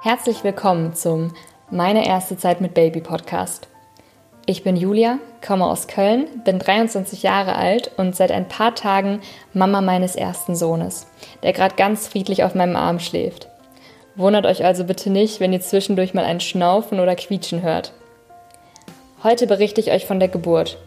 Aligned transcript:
Herzlich 0.00 0.44
willkommen 0.44 0.94
zum 0.94 1.32
Meine 1.72 2.06
erste 2.06 2.36
Zeit 2.36 2.60
mit 2.60 2.72
Baby 2.72 3.00
Podcast. 3.00 3.66
Ich 4.46 4.62
bin 4.62 4.76
Julia, 4.76 5.18
komme 5.44 5.66
aus 5.66 5.88
Köln, 5.88 6.28
bin 6.44 6.60
23 6.60 7.24
Jahre 7.24 7.56
alt 7.56 7.90
und 7.96 8.14
seit 8.14 8.30
ein 8.30 8.46
paar 8.46 8.76
Tagen 8.76 9.20
Mama 9.54 9.80
meines 9.80 10.14
ersten 10.14 10.54
Sohnes, 10.54 11.08
der 11.42 11.52
gerade 11.52 11.74
ganz 11.74 12.06
friedlich 12.06 12.44
auf 12.44 12.54
meinem 12.54 12.76
Arm 12.76 13.00
schläft. 13.00 13.48
Wundert 14.14 14.46
euch 14.46 14.64
also 14.64 14.84
bitte 14.84 15.10
nicht, 15.10 15.40
wenn 15.40 15.52
ihr 15.52 15.60
zwischendurch 15.60 16.14
mal 16.14 16.24
ein 16.24 16.38
Schnaufen 16.38 17.00
oder 17.00 17.16
Quietschen 17.16 17.62
hört. 17.62 17.92
Heute 19.24 19.48
berichte 19.48 19.80
ich 19.80 19.90
euch 19.90 20.06
von 20.06 20.20
der 20.20 20.28
Geburt. 20.28 20.78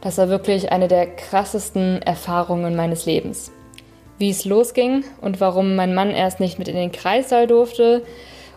Das 0.00 0.16
war 0.16 0.28
wirklich 0.28 0.70
eine 0.70 0.86
der 0.86 1.08
krassesten 1.08 2.02
Erfahrungen 2.02 2.76
meines 2.76 3.04
Lebens. 3.04 3.50
Wie 4.16 4.30
es 4.30 4.44
losging 4.44 5.02
und 5.20 5.40
warum 5.40 5.74
mein 5.74 5.92
Mann 5.92 6.12
erst 6.12 6.38
nicht 6.38 6.60
mit 6.60 6.68
in 6.68 6.76
den 6.76 6.92
Kreissaal 6.92 7.48
durfte 7.48 8.02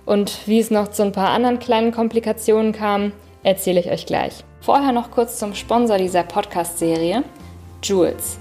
und 0.08 0.48
wie 0.48 0.60
es 0.60 0.72
noch 0.72 0.88
zu 0.88 1.04
ein 1.04 1.12
paar 1.12 1.30
anderen 1.30 1.60
kleinen 1.60 1.92
Komplikationen 1.92 2.72
kam, 2.72 3.12
erzähle 3.44 3.82
ich 3.82 3.92
euch 3.92 4.06
gleich. 4.06 4.34
Vorher 4.62 4.94
noch 4.94 5.12
kurz 5.12 5.38
zum 5.38 5.54
Sponsor 5.54 5.98
dieser 5.98 6.24
Podcast-Serie, 6.24 7.24
Jules. 7.84 8.40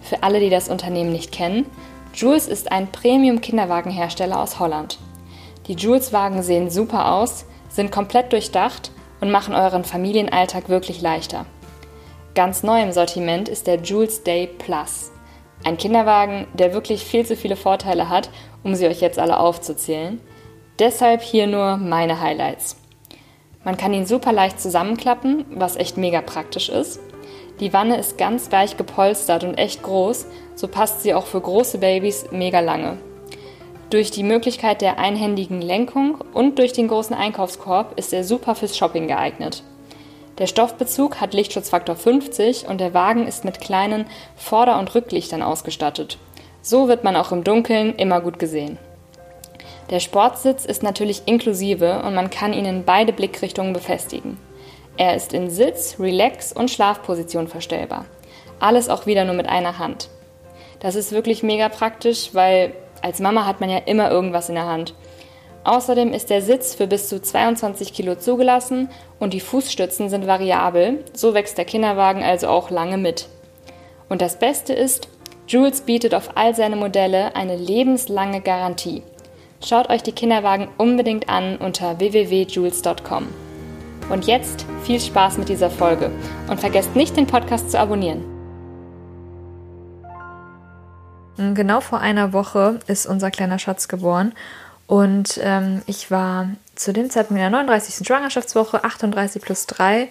Für 0.00 0.22
alle, 0.22 0.40
die 0.40 0.50
das 0.50 0.68
Unternehmen 0.68 1.12
nicht 1.12 1.32
kennen, 1.32 1.64
Jules 2.12 2.48
ist 2.48 2.72
ein 2.72 2.90
Premium-Kinderwagenhersteller 2.90 4.40
aus 4.40 4.58
Holland. 4.58 4.98
Die 5.68 5.74
Jules-Wagen 5.74 6.42
sehen 6.42 6.70
super 6.70 7.12
aus, 7.12 7.46
sind 7.68 7.92
komplett 7.92 8.32
durchdacht 8.32 8.90
und 9.20 9.30
machen 9.30 9.54
euren 9.54 9.84
Familienalltag 9.84 10.68
wirklich 10.68 11.00
leichter. 11.02 11.46
Ganz 12.34 12.64
neu 12.64 12.82
im 12.82 12.92
Sortiment 12.92 13.48
ist 13.48 13.68
der 13.68 13.80
Jules 13.80 14.24
Day 14.24 14.48
Plus. 14.48 15.12
Ein 15.64 15.78
Kinderwagen, 15.78 16.48
der 16.54 16.74
wirklich 16.74 17.04
viel 17.04 17.24
zu 17.24 17.36
viele 17.36 17.56
Vorteile 17.56 18.08
hat, 18.08 18.28
um 18.64 18.74
sie 18.74 18.86
euch 18.88 19.00
jetzt 19.00 19.18
alle 19.20 19.38
aufzuzählen. 19.38 20.20
Deshalb 20.78 21.22
hier 21.22 21.46
nur 21.46 21.78
meine 21.78 22.20
Highlights. 22.20 22.76
Man 23.64 23.78
kann 23.78 23.94
ihn 23.94 24.04
super 24.04 24.32
leicht 24.32 24.60
zusammenklappen, 24.60 25.46
was 25.50 25.76
echt 25.76 25.96
mega 25.96 26.20
praktisch 26.20 26.68
ist. 26.68 27.00
Die 27.60 27.72
Wanne 27.72 27.96
ist 27.96 28.18
ganz 28.18 28.52
weich 28.52 28.76
gepolstert 28.76 29.42
und 29.42 29.54
echt 29.54 29.82
groß, 29.82 30.26
so 30.54 30.68
passt 30.68 31.02
sie 31.02 31.14
auch 31.14 31.24
für 31.24 31.40
große 31.40 31.78
Babys 31.78 32.26
mega 32.30 32.60
lange. 32.60 32.98
Durch 33.88 34.10
die 34.10 34.22
Möglichkeit 34.22 34.82
der 34.82 34.98
einhändigen 34.98 35.62
Lenkung 35.62 36.18
und 36.34 36.58
durch 36.58 36.74
den 36.74 36.88
großen 36.88 37.16
Einkaufskorb 37.16 37.98
ist 37.98 38.12
er 38.12 38.24
super 38.24 38.54
fürs 38.54 38.76
Shopping 38.76 39.08
geeignet. 39.08 39.62
Der 40.36 40.46
Stoffbezug 40.46 41.22
hat 41.22 41.32
Lichtschutzfaktor 41.32 41.96
50 41.96 42.68
und 42.68 42.82
der 42.82 42.92
Wagen 42.92 43.26
ist 43.26 43.46
mit 43.46 43.62
kleinen 43.62 44.04
Vorder- 44.36 44.78
und 44.78 44.94
Rücklichtern 44.94 45.42
ausgestattet. 45.42 46.18
So 46.60 46.88
wird 46.88 47.04
man 47.04 47.16
auch 47.16 47.32
im 47.32 47.44
Dunkeln 47.44 47.94
immer 47.94 48.20
gut 48.20 48.38
gesehen. 48.38 48.76
Der 49.90 50.00
Sportsitz 50.00 50.64
ist 50.64 50.82
natürlich 50.82 51.22
inklusive 51.26 52.02
und 52.02 52.14
man 52.14 52.30
kann 52.30 52.52
ihn 52.52 52.64
in 52.64 52.84
beide 52.84 53.12
Blickrichtungen 53.12 53.72
befestigen. 53.72 54.36
Er 54.96 55.14
ist 55.14 55.32
in 55.32 55.50
Sitz, 55.50 55.96
Relax 56.00 56.52
und 56.52 56.70
Schlafposition 56.70 57.48
verstellbar. 57.48 58.06
Alles 58.58 58.88
auch 58.88 59.06
wieder 59.06 59.24
nur 59.24 59.34
mit 59.34 59.48
einer 59.48 59.78
Hand. 59.78 60.08
Das 60.80 60.94
ist 60.94 61.12
wirklich 61.12 61.42
mega 61.42 61.68
praktisch, 61.68 62.30
weil 62.32 62.72
als 63.02 63.20
Mama 63.20 63.46
hat 63.46 63.60
man 63.60 63.70
ja 63.70 63.78
immer 63.78 64.10
irgendwas 64.10 64.48
in 64.48 64.54
der 64.56 64.66
Hand. 64.66 64.94
Außerdem 65.64 66.12
ist 66.12 66.30
der 66.30 66.42
Sitz 66.42 66.74
für 66.74 66.86
bis 66.86 67.08
zu 67.08 67.20
22 67.20 67.92
Kilo 67.92 68.14
zugelassen 68.14 68.88
und 69.18 69.32
die 69.32 69.40
Fußstützen 69.40 70.08
sind 70.08 70.26
variabel, 70.26 71.04
so 71.12 71.34
wächst 71.34 71.58
der 71.58 71.64
Kinderwagen 71.64 72.22
also 72.22 72.48
auch 72.48 72.70
lange 72.70 72.98
mit. 72.98 73.28
Und 74.08 74.22
das 74.22 74.38
Beste 74.38 74.72
ist, 74.72 75.08
Jules 75.48 75.80
bietet 75.80 76.14
auf 76.14 76.36
all 76.36 76.54
seine 76.54 76.76
Modelle 76.76 77.34
eine 77.34 77.56
lebenslange 77.56 78.40
Garantie. 78.40 79.02
Schaut 79.64 79.88
euch 79.88 80.02
die 80.02 80.12
Kinderwagen 80.12 80.68
unbedingt 80.76 81.28
an 81.28 81.56
unter 81.56 81.98
www.jules.com. 81.98 83.26
Und 84.08 84.26
jetzt 84.26 84.66
viel 84.84 85.00
Spaß 85.00 85.38
mit 85.38 85.48
dieser 85.48 85.70
Folge 85.70 86.10
und 86.48 86.60
vergesst 86.60 86.94
nicht, 86.94 87.16
den 87.16 87.26
Podcast 87.26 87.70
zu 87.70 87.78
abonnieren. 87.78 88.24
Genau 91.54 91.80
vor 91.80 92.00
einer 92.00 92.32
Woche 92.32 92.78
ist 92.86 93.06
unser 93.06 93.30
kleiner 93.30 93.58
Schatz 93.58 93.88
geboren 93.88 94.32
und 94.86 95.38
ähm, 95.42 95.82
ich 95.86 96.10
war 96.10 96.48
zu 96.74 96.92
dem 96.92 97.10
Zeitpunkt 97.10 97.42
in 97.42 97.50
der 97.50 97.50
39. 97.50 98.06
Schwangerschaftswoche, 98.06 98.84
38 98.84 99.42
plus 99.42 99.66
3 99.66 100.08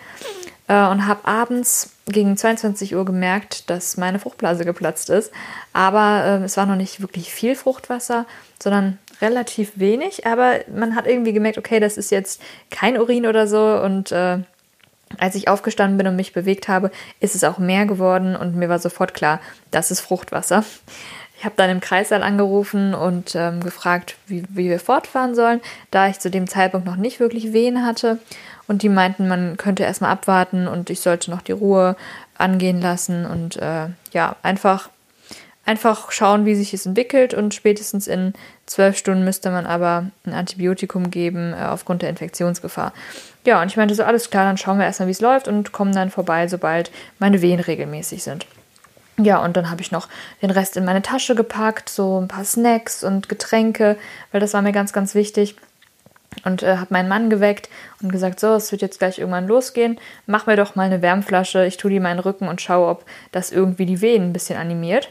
äh, 0.67 0.87
und 0.87 1.07
habe 1.07 1.25
abends 1.25 1.94
gegen 2.07 2.37
22 2.37 2.95
Uhr 2.95 3.05
gemerkt, 3.05 3.69
dass 3.69 3.97
meine 3.97 4.19
Fruchtblase 4.19 4.63
geplatzt 4.63 5.09
ist. 5.09 5.31
Aber 5.73 6.39
äh, 6.41 6.43
es 6.43 6.55
war 6.57 6.65
noch 6.65 6.75
nicht 6.75 7.01
wirklich 7.01 7.33
viel 7.33 7.55
Fruchtwasser, 7.55 8.25
sondern 8.61 8.99
relativ 9.21 9.73
wenig. 9.75 10.25
Aber 10.25 10.59
man 10.73 10.95
hat 10.95 11.07
irgendwie 11.07 11.33
gemerkt, 11.33 11.57
okay, 11.57 11.79
das 11.79 11.97
ist 11.97 12.11
jetzt 12.11 12.41
kein 12.69 12.99
Urin 12.99 13.25
oder 13.25 13.47
so. 13.47 13.81
Und 13.81 14.11
äh, 14.11 14.39
als 15.17 15.35
ich 15.35 15.47
aufgestanden 15.47 15.97
bin 15.97 16.07
und 16.07 16.15
mich 16.15 16.33
bewegt 16.33 16.67
habe, 16.67 16.91
ist 17.19 17.35
es 17.35 17.43
auch 17.43 17.57
mehr 17.57 17.85
geworden 17.85 18.35
und 18.35 18.55
mir 18.55 18.69
war 18.69 18.79
sofort 18.79 19.13
klar, 19.13 19.39
das 19.71 19.91
ist 19.91 20.01
Fruchtwasser. 20.01 20.63
Ich 21.37 21.43
habe 21.43 21.55
dann 21.57 21.69
im 21.69 21.81
Kreissaal 21.81 22.23
angerufen 22.23 22.93
und 22.93 23.35
ähm, 23.35 23.61
gefragt, 23.61 24.15
wie, 24.27 24.43
wie 24.49 24.69
wir 24.69 24.79
fortfahren 24.79 25.35
sollen, 25.35 25.61
da 25.91 26.07
ich 26.07 26.19
zu 26.19 26.29
dem 26.29 26.47
Zeitpunkt 26.47 26.87
noch 26.87 26.95
nicht 26.95 27.19
wirklich 27.19 27.51
Wehen 27.51 27.85
hatte. 27.85 28.19
Und 28.67 28.81
die 28.81 28.89
meinten, 28.89 29.27
man 29.27 29.57
könnte 29.57 29.83
erstmal 29.83 30.11
abwarten 30.11 30.67
und 30.67 30.89
ich 30.89 31.01
sollte 31.01 31.29
noch 31.29 31.41
die 31.41 31.51
Ruhe 31.51 31.95
angehen 32.37 32.81
lassen 32.81 33.25
und 33.25 33.57
äh, 33.57 33.87
ja, 34.11 34.35
einfach, 34.43 34.89
einfach 35.65 36.11
schauen, 36.11 36.45
wie 36.45 36.55
sich 36.55 36.73
es 36.73 36.85
entwickelt. 36.85 37.33
Und 37.33 37.53
spätestens 37.53 38.07
in 38.07 38.33
zwölf 38.65 38.97
Stunden 38.97 39.23
müsste 39.23 39.51
man 39.51 39.65
aber 39.65 40.05
ein 40.25 40.33
Antibiotikum 40.33 41.11
geben 41.11 41.53
äh, 41.53 41.65
aufgrund 41.65 42.01
der 42.01 42.09
Infektionsgefahr. 42.09 42.93
Ja, 43.45 43.61
und 43.61 43.67
ich 43.67 43.77
meinte 43.77 43.93
so, 43.93 44.03
alles 44.03 44.31
klar, 44.31 44.45
dann 44.45 44.57
schauen 44.57 44.79
wir 44.79 44.85
erstmal, 44.85 45.07
wie 45.07 45.11
es 45.11 45.21
läuft 45.21 45.47
und 45.47 45.71
kommen 45.71 45.93
dann 45.93 46.09
vorbei, 46.09 46.47
sobald 46.47 46.91
meine 47.19 47.41
Wehen 47.41 47.59
regelmäßig 47.59 48.23
sind. 48.23 48.47
Ja, 49.17 49.43
und 49.43 49.55
dann 49.55 49.69
habe 49.69 49.81
ich 49.81 49.91
noch 49.91 50.09
den 50.41 50.51
Rest 50.51 50.75
in 50.75 50.83
meine 50.83 51.01
Tasche 51.01 51.35
gepackt, 51.35 51.87
so 51.87 52.19
ein 52.19 52.27
paar 52.27 52.43
Snacks 52.43 53.03
und 53.03 53.29
Getränke, 53.29 53.97
weil 54.31 54.41
das 54.41 54.53
war 54.53 54.61
mir 54.61 54.73
ganz, 54.73 54.91
ganz 54.91 55.15
wichtig. 55.15 55.55
Und 56.43 56.63
äh, 56.63 56.77
habe 56.77 56.87
meinen 56.89 57.07
Mann 57.07 57.29
geweckt 57.29 57.69
und 58.01 58.11
gesagt, 58.11 58.41
so, 58.41 58.55
es 58.55 58.69
wird 58.73 58.81
jetzt 58.81 58.99
gleich 58.99 59.19
irgendwann 59.19 59.47
losgehen. 59.47 59.97
Mach 60.25 60.47
mir 60.47 60.57
doch 60.57 60.75
mal 60.75 60.83
eine 60.83 61.01
Wärmflasche, 61.01 61.65
ich 61.65 61.77
tue 61.77 61.91
die 61.91 61.97
in 61.97 62.03
meinen 62.03 62.19
Rücken 62.19 62.49
und 62.49 62.61
schaue, 62.61 62.89
ob 62.89 63.05
das 63.31 63.53
irgendwie 63.53 63.85
die 63.85 64.01
Wehen 64.01 64.23
ein 64.23 64.33
bisschen 64.33 64.59
animiert. 64.59 65.09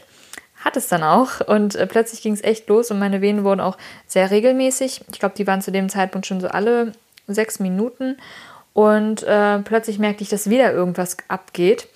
Hat 0.63 0.77
es 0.77 0.87
dann 0.87 1.01
auch 1.01 1.41
und 1.41 1.75
äh, 1.75 1.87
plötzlich 1.87 2.21
ging 2.21 2.33
es 2.33 2.43
echt 2.43 2.69
los 2.69 2.91
und 2.91 2.99
meine 2.99 3.21
Wehen 3.21 3.43
wurden 3.43 3.59
auch 3.59 3.77
sehr 4.05 4.29
regelmäßig. 4.29 5.03
Ich 5.11 5.19
glaube, 5.19 5.35
die 5.35 5.47
waren 5.47 5.61
zu 5.61 5.71
dem 5.71 5.89
Zeitpunkt 5.89 6.27
schon 6.27 6.41
so 6.41 6.47
alle 6.47 6.91
sechs 7.27 7.59
Minuten 7.59 8.17
und 8.73 9.23
äh, 9.23 9.59
plötzlich 9.59 9.97
merkte 9.97 10.23
ich, 10.23 10.29
dass 10.29 10.49
wieder 10.49 10.71
irgendwas 10.73 11.17
abgeht 11.27 11.87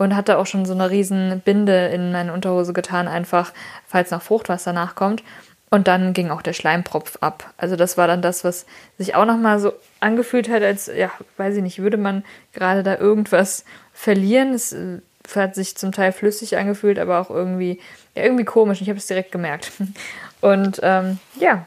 und 0.00 0.16
hatte 0.16 0.38
auch 0.38 0.46
schon 0.46 0.64
so 0.64 0.72
eine 0.72 0.88
riesen 0.88 1.42
Binde 1.44 1.88
in 1.88 2.10
meine 2.10 2.32
Unterhose 2.32 2.72
getan, 2.72 3.06
einfach 3.06 3.52
falls 3.86 4.10
noch 4.10 4.22
Fruchtwasser 4.22 4.72
nachkommt. 4.72 5.22
Und 5.68 5.88
dann 5.88 6.14
ging 6.14 6.30
auch 6.30 6.40
der 6.40 6.54
Schleimpropf 6.54 7.18
ab. 7.20 7.52
Also 7.58 7.76
das 7.76 7.98
war 7.98 8.06
dann 8.06 8.22
das, 8.22 8.42
was 8.42 8.64
sich 8.96 9.14
auch 9.14 9.26
nochmal 9.26 9.60
so 9.60 9.74
angefühlt 10.00 10.48
hat, 10.48 10.62
als, 10.62 10.86
ja, 10.86 11.10
weiß 11.36 11.56
ich 11.56 11.62
nicht, 11.62 11.80
würde 11.80 11.98
man 11.98 12.24
gerade 12.54 12.82
da 12.82 12.96
irgendwas 12.96 13.66
verlieren. 13.92 14.54
Es 14.54 14.72
äh, 14.72 15.00
hat 15.34 15.54
sich 15.54 15.76
zum 15.76 15.92
Teil 15.92 16.12
flüssig 16.12 16.56
angefühlt, 16.56 16.98
aber 16.98 17.20
auch 17.20 17.28
irgendwie, 17.28 17.78
ja, 18.14 18.22
irgendwie 18.22 18.44
komisch. 18.44 18.80
Ich 18.80 18.88
habe 18.88 18.98
es 18.98 19.06
direkt 19.06 19.32
gemerkt. 19.32 19.70
Und 20.40 20.80
ähm, 20.82 21.18
ja, 21.38 21.66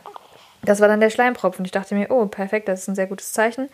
das 0.64 0.80
war 0.80 0.88
dann 0.88 1.02
der 1.02 1.12
Schleimpropf. 1.12 1.60
Und 1.60 1.66
ich 1.66 1.72
dachte 1.72 1.94
mir, 1.94 2.10
oh, 2.10 2.26
perfekt, 2.26 2.68
das 2.68 2.82
ist 2.82 2.88
ein 2.88 2.96
sehr 2.96 3.08
gutes 3.08 3.32
Zeichen. 3.32 3.70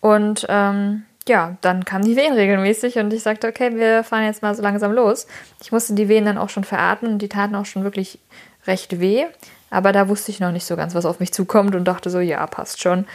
Und 0.00 0.46
ähm, 0.48 1.04
ja, 1.28 1.56
dann 1.60 1.84
kamen 1.84 2.04
die 2.04 2.16
Wehen 2.16 2.32
regelmäßig 2.32 2.98
und 2.98 3.12
ich 3.12 3.22
sagte, 3.22 3.48
okay, 3.48 3.76
wir 3.76 4.02
fahren 4.02 4.24
jetzt 4.24 4.42
mal 4.42 4.54
so 4.54 4.62
langsam 4.62 4.92
los. 4.92 5.26
Ich 5.62 5.70
musste 5.70 5.94
die 5.94 6.08
Wehen 6.08 6.24
dann 6.24 6.38
auch 6.38 6.48
schon 6.48 6.64
veratmen 6.64 7.12
und 7.12 7.18
die 7.22 7.28
taten 7.28 7.54
auch 7.54 7.66
schon 7.66 7.84
wirklich 7.84 8.18
recht 8.66 9.00
weh. 9.00 9.26
Aber 9.70 9.92
da 9.92 10.08
wusste 10.08 10.30
ich 10.30 10.40
noch 10.40 10.52
nicht 10.52 10.66
so 10.66 10.76
ganz, 10.76 10.94
was 10.94 11.06
auf 11.06 11.20
mich 11.20 11.32
zukommt 11.32 11.74
und 11.74 11.84
dachte 11.84 12.10
so, 12.10 12.20
ja, 12.20 12.46
passt 12.46 12.82
schon. 12.82 13.06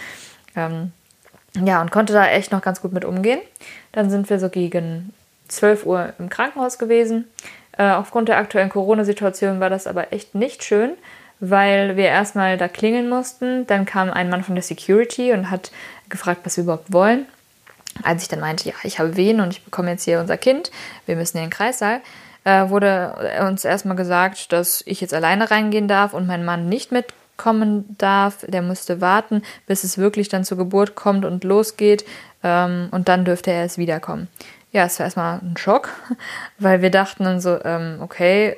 Ähm, 0.56 0.92
ja, 1.64 1.82
und 1.82 1.92
konnte 1.92 2.14
da 2.14 2.28
echt 2.28 2.52
noch 2.52 2.62
ganz 2.62 2.82
gut 2.82 2.94
mit 2.94 3.06
umgehen. 3.06 3.40
Dann 3.92 4.10
sind 4.10 4.30
wir 4.30 4.40
so 4.40 4.50
gegen 4.50 5.14
12 5.50 5.86
Uhr 5.86 6.14
im 6.18 6.30
Krankenhaus 6.30 6.78
gewesen. 6.78 7.26
Äh, 7.78 7.92
aufgrund 7.92 8.30
der 8.30 8.38
aktuellen 8.38 8.70
Corona-Situation 8.70 9.60
war 9.60 9.70
das 9.70 9.86
aber 9.86 10.12
echt 10.14 10.34
nicht 10.34 10.64
schön, 10.64 10.92
weil 11.40 11.96
wir 11.96 12.06
erstmal 12.06 12.58
da 12.58 12.68
klingeln 12.68 13.10
mussten. 13.10 13.68
Dann 13.68 13.86
kam 13.86 14.10
ein 14.10 14.30
Mann 14.30 14.44
von 14.44 14.56
der 14.56 14.64
Security 14.64 15.34
und 15.34 15.52
hat 15.52 15.72
gefragt, 16.10 16.42
was 16.44 16.58
wir 16.58 16.64
überhaupt 16.64 16.92
wollen. 16.92 17.28
Als 18.04 18.22
ich 18.22 18.28
dann 18.28 18.40
meinte, 18.40 18.68
ja, 18.68 18.76
ich 18.84 19.00
habe 19.00 19.16
Wehen 19.16 19.42
und 19.42 19.52
ich 19.52 19.64
bekomme 19.64 19.92
jetzt 19.92 20.04
hier 20.04 20.20
unser 20.20 20.38
Kind, 20.38 20.72
wir 21.06 21.16
müssen 21.16 21.38
in 21.38 21.46
den 21.46 21.50
Kreissaal, 21.50 22.02
äh, 22.44 22.70
wurde 22.70 23.38
uns 23.48 23.66
erstmal 23.66 23.98
gesagt, 23.98 24.54
dass 24.54 24.84
ich 24.86 25.02
jetzt 25.02 25.14
alleine 25.14 25.52
reingehen 25.52 25.88
darf 25.88 26.14
und 26.14 26.28
mein 26.28 26.46
Mann 26.46 26.70
nicht 26.70 26.92
mitkommen 26.92 27.96
darf. 27.98 28.46
Der 28.48 28.62
musste 28.62 29.02
warten, 29.02 29.42
bis 29.66 29.84
es 29.84 29.98
wirklich 29.98 30.30
dann 30.30 30.46
zur 30.46 30.58
Geburt 30.58 30.96
kommt 30.96 31.26
und 31.26 31.44
losgeht 31.44 32.06
ähm, 32.44 32.88
und 32.92 33.10
dann 33.10 33.26
dürfte 33.26 33.52
er 33.52 33.64
erst 33.64 33.78
wiederkommen. 33.78 34.28
Ja, 34.72 34.86
es 34.86 35.00
war 35.00 35.06
erstmal 35.06 35.40
ein 35.40 35.58
Schock, 35.58 35.90
weil 36.60 36.82
wir 36.82 36.92
dachten 36.92 37.24
dann 37.24 37.42
so, 37.42 37.60
ähm, 37.64 37.98
okay, 38.00 38.56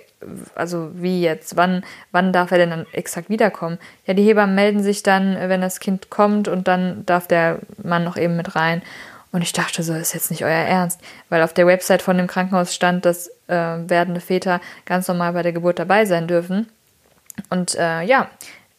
also 0.56 0.92
wie 0.94 1.22
jetzt, 1.22 1.56
wann, 1.56 1.84
wann 2.12 2.34
darf 2.34 2.52
er 2.52 2.58
denn 2.58 2.72
dann 2.72 2.86
exakt 2.92 3.30
wiederkommen? 3.30 3.78
Ja, 4.06 4.14
die 4.14 4.24
Hebammen 4.24 4.54
melden 4.54 4.84
sich 4.84 5.02
dann, 5.02 5.38
wenn 5.40 5.62
das 5.62 5.80
Kind 5.80 6.10
kommt 6.10 6.48
und 6.48 6.68
dann 6.68 7.06
darf 7.06 7.28
der 7.28 7.60
Mann 7.82 8.04
noch 8.04 8.18
eben 8.18 8.36
mit 8.36 8.56
rein. 8.56 8.82
Und 9.32 9.44
ich 9.44 9.54
dachte 9.54 9.84
so, 9.84 9.94
ist 9.94 10.14
jetzt 10.14 10.32
nicht 10.32 10.44
euer 10.44 10.50
Ernst, 10.50 11.00
weil 11.30 11.44
auf 11.44 11.54
der 11.54 11.68
Website 11.68 12.02
von 12.02 12.18
dem 12.18 12.28
Krankenhaus 12.28 12.74
stand, 12.74 13.06
dass 13.06 13.28
äh, 13.48 13.54
werdende 13.56 14.22
Väter 14.22 14.60
ganz 14.86 15.08
normal 15.08 15.34
bei 15.34 15.44
der 15.44 15.54
Geburt 15.54 15.78
dabei 15.78 16.06
sein 16.06 16.28
dürfen. 16.28 16.68
Und 17.50 17.76
äh, 17.76 18.02
ja, 18.02 18.28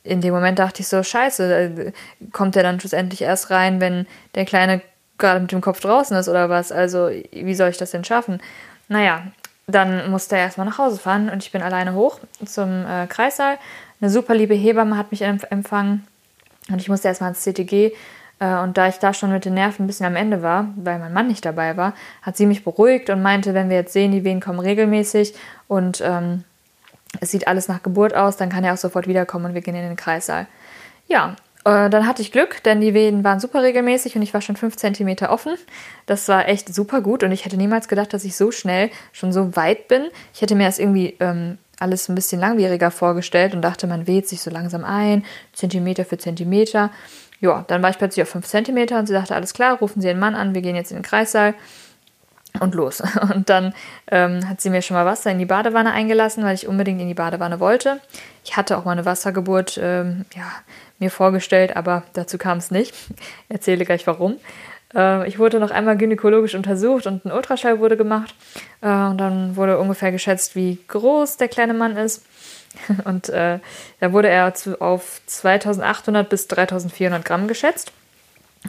in 0.02 0.20
dem 0.20 0.34
Moment 0.34 0.58
dachte 0.58 0.82
ich 0.82 0.88
so, 0.88 1.02
scheiße, 1.02 1.54
äh, 1.54 1.92
kommt 2.32 2.56
der 2.56 2.62
dann 2.62 2.80
schlussendlich 2.80 3.22
erst 3.22 3.50
rein, 3.50 3.80
wenn 3.80 4.06
der 4.34 4.44
Kleine 4.44 4.82
gerade 5.18 5.40
mit 5.40 5.52
dem 5.52 5.60
Kopf 5.60 5.80
draußen 5.80 6.16
ist 6.16 6.28
oder 6.28 6.48
was? 6.48 6.72
Also, 6.72 7.10
wie 7.30 7.54
soll 7.54 7.68
ich 7.68 7.76
das 7.76 7.92
denn 7.92 8.04
schaffen? 8.04 8.40
Naja, 8.88 9.22
dann 9.68 10.10
musste 10.10 10.36
er 10.36 10.42
erstmal 10.42 10.66
nach 10.66 10.78
Hause 10.78 10.98
fahren 10.98 11.30
und 11.30 11.44
ich 11.44 11.52
bin 11.52 11.62
alleine 11.62 11.94
hoch 11.94 12.18
zum 12.44 12.84
äh, 12.86 13.06
Kreissaal. 13.06 13.58
Eine 14.00 14.10
super 14.10 14.34
liebe 14.34 14.54
Hebamme 14.54 14.96
hat 14.96 15.12
mich 15.12 15.22
empfangen 15.22 16.06
und 16.70 16.80
ich 16.80 16.88
musste 16.88 17.08
erstmal 17.08 17.30
ins 17.30 17.42
CTG. 17.42 17.92
Äh, 18.40 18.58
und 18.58 18.76
da 18.76 18.88
ich 18.88 18.96
da 18.96 19.14
schon 19.14 19.30
mit 19.30 19.44
den 19.44 19.54
Nerven 19.54 19.84
ein 19.84 19.86
bisschen 19.86 20.06
am 20.06 20.16
Ende 20.16 20.42
war, 20.42 20.68
weil 20.76 20.98
mein 20.98 21.12
Mann 21.12 21.28
nicht 21.28 21.44
dabei 21.44 21.76
war, 21.76 21.94
hat 22.22 22.36
sie 22.36 22.46
mich 22.46 22.64
beruhigt 22.64 23.10
und 23.10 23.22
meinte, 23.22 23.54
wenn 23.54 23.68
wir 23.68 23.76
jetzt 23.76 23.92
sehen, 23.92 24.10
die 24.10 24.24
Wehen 24.24 24.40
kommen 24.40 24.58
regelmäßig 24.58 25.34
und 25.68 26.02
ähm, 26.04 26.44
es 27.20 27.30
sieht 27.30 27.46
alles 27.46 27.68
nach 27.68 27.82
Geburt 27.82 28.14
aus, 28.14 28.36
dann 28.36 28.48
kann 28.48 28.64
er 28.64 28.74
auch 28.74 28.78
sofort 28.78 29.06
wiederkommen 29.06 29.46
und 29.46 29.54
wir 29.54 29.60
gehen 29.60 29.74
in 29.74 29.82
den 29.82 29.96
Kreissaal. 29.96 30.46
Ja, 31.06 31.36
äh, 31.64 31.90
dann 31.90 32.06
hatte 32.06 32.22
ich 32.22 32.32
Glück, 32.32 32.62
denn 32.62 32.80
die 32.80 32.94
Wehen 32.94 33.24
waren 33.24 33.40
super 33.40 33.62
regelmäßig 33.62 34.16
und 34.16 34.22
ich 34.22 34.32
war 34.32 34.40
schon 34.40 34.56
fünf 34.56 34.76
Zentimeter 34.76 35.30
offen. 35.30 35.54
Das 36.06 36.28
war 36.28 36.48
echt 36.48 36.72
super 36.74 37.00
gut 37.02 37.22
und 37.22 37.32
ich 37.32 37.44
hätte 37.44 37.56
niemals 37.56 37.88
gedacht, 37.88 38.14
dass 38.14 38.24
ich 38.24 38.36
so 38.36 38.50
schnell 38.50 38.90
schon 39.12 39.32
so 39.32 39.56
weit 39.56 39.88
bin. 39.88 40.08
Ich 40.32 40.40
hätte 40.40 40.54
mir 40.54 40.66
das 40.66 40.78
irgendwie 40.78 41.16
ähm, 41.20 41.58
alles 41.78 42.08
ein 42.08 42.14
bisschen 42.14 42.40
langwieriger 42.40 42.90
vorgestellt 42.90 43.54
und 43.54 43.62
dachte, 43.62 43.86
man 43.86 44.06
weht 44.06 44.28
sich 44.28 44.40
so 44.40 44.50
langsam 44.50 44.84
ein, 44.84 45.24
Zentimeter 45.52 46.04
für 46.04 46.18
Zentimeter. 46.18 46.90
Ja, 47.40 47.64
dann 47.68 47.82
war 47.82 47.90
ich 47.90 47.98
plötzlich 47.98 48.22
auf 48.22 48.28
fünf 48.28 48.46
Zentimeter 48.46 48.98
und 48.98 49.06
sie 49.06 49.14
sagte, 49.14 49.34
alles 49.34 49.54
klar, 49.54 49.78
rufen 49.78 50.02
Sie 50.02 50.08
den 50.08 50.18
Mann 50.18 50.34
an, 50.34 50.54
wir 50.54 50.62
gehen 50.62 50.76
jetzt 50.76 50.90
in 50.90 50.98
den 50.98 51.02
Kreissaal 51.02 51.54
und 52.58 52.74
los. 52.74 53.00
Und 53.34 53.48
dann 53.48 53.74
ähm, 54.10 54.48
hat 54.48 54.60
sie 54.60 54.70
mir 54.70 54.82
schon 54.82 54.96
mal 54.96 55.06
Wasser 55.06 55.30
in 55.30 55.38
die 55.38 55.46
Badewanne 55.46 55.92
eingelassen, 55.92 56.42
weil 56.42 56.54
ich 56.54 56.66
unbedingt 56.66 57.00
in 57.00 57.06
die 57.06 57.14
Badewanne 57.14 57.60
wollte. 57.60 58.00
Ich 58.44 58.56
hatte 58.56 58.76
auch 58.76 58.84
mal 58.84 58.92
eine 58.92 59.04
Wassergeburt 59.04 59.78
ähm, 59.80 60.24
ja, 60.34 60.50
mir 60.98 61.10
vorgestellt, 61.10 61.76
aber 61.76 62.02
dazu 62.12 62.38
kam 62.38 62.58
es 62.58 62.72
nicht. 62.72 62.94
Erzähle 63.48 63.84
gleich 63.84 64.06
warum. 64.08 64.36
Äh, 64.94 65.28
ich 65.28 65.38
wurde 65.38 65.60
noch 65.60 65.70
einmal 65.70 65.96
gynäkologisch 65.96 66.54
untersucht 66.54 67.06
und 67.06 67.24
ein 67.24 67.32
Ultraschall 67.32 67.78
wurde 67.78 67.96
gemacht. 67.96 68.34
Äh, 68.80 68.88
und 68.88 69.18
dann 69.18 69.56
wurde 69.56 69.78
ungefähr 69.78 70.10
geschätzt, 70.10 70.56
wie 70.56 70.78
groß 70.88 71.36
der 71.36 71.48
kleine 71.48 71.74
Mann 71.74 71.96
ist. 71.96 72.24
Und 73.04 73.28
äh, 73.28 73.58
da 74.00 74.12
wurde 74.12 74.28
er 74.28 74.54
zu, 74.54 74.80
auf 74.80 75.20
2800 75.26 76.28
bis 76.28 76.48
3400 76.48 77.24
Gramm 77.24 77.48
geschätzt. 77.48 77.92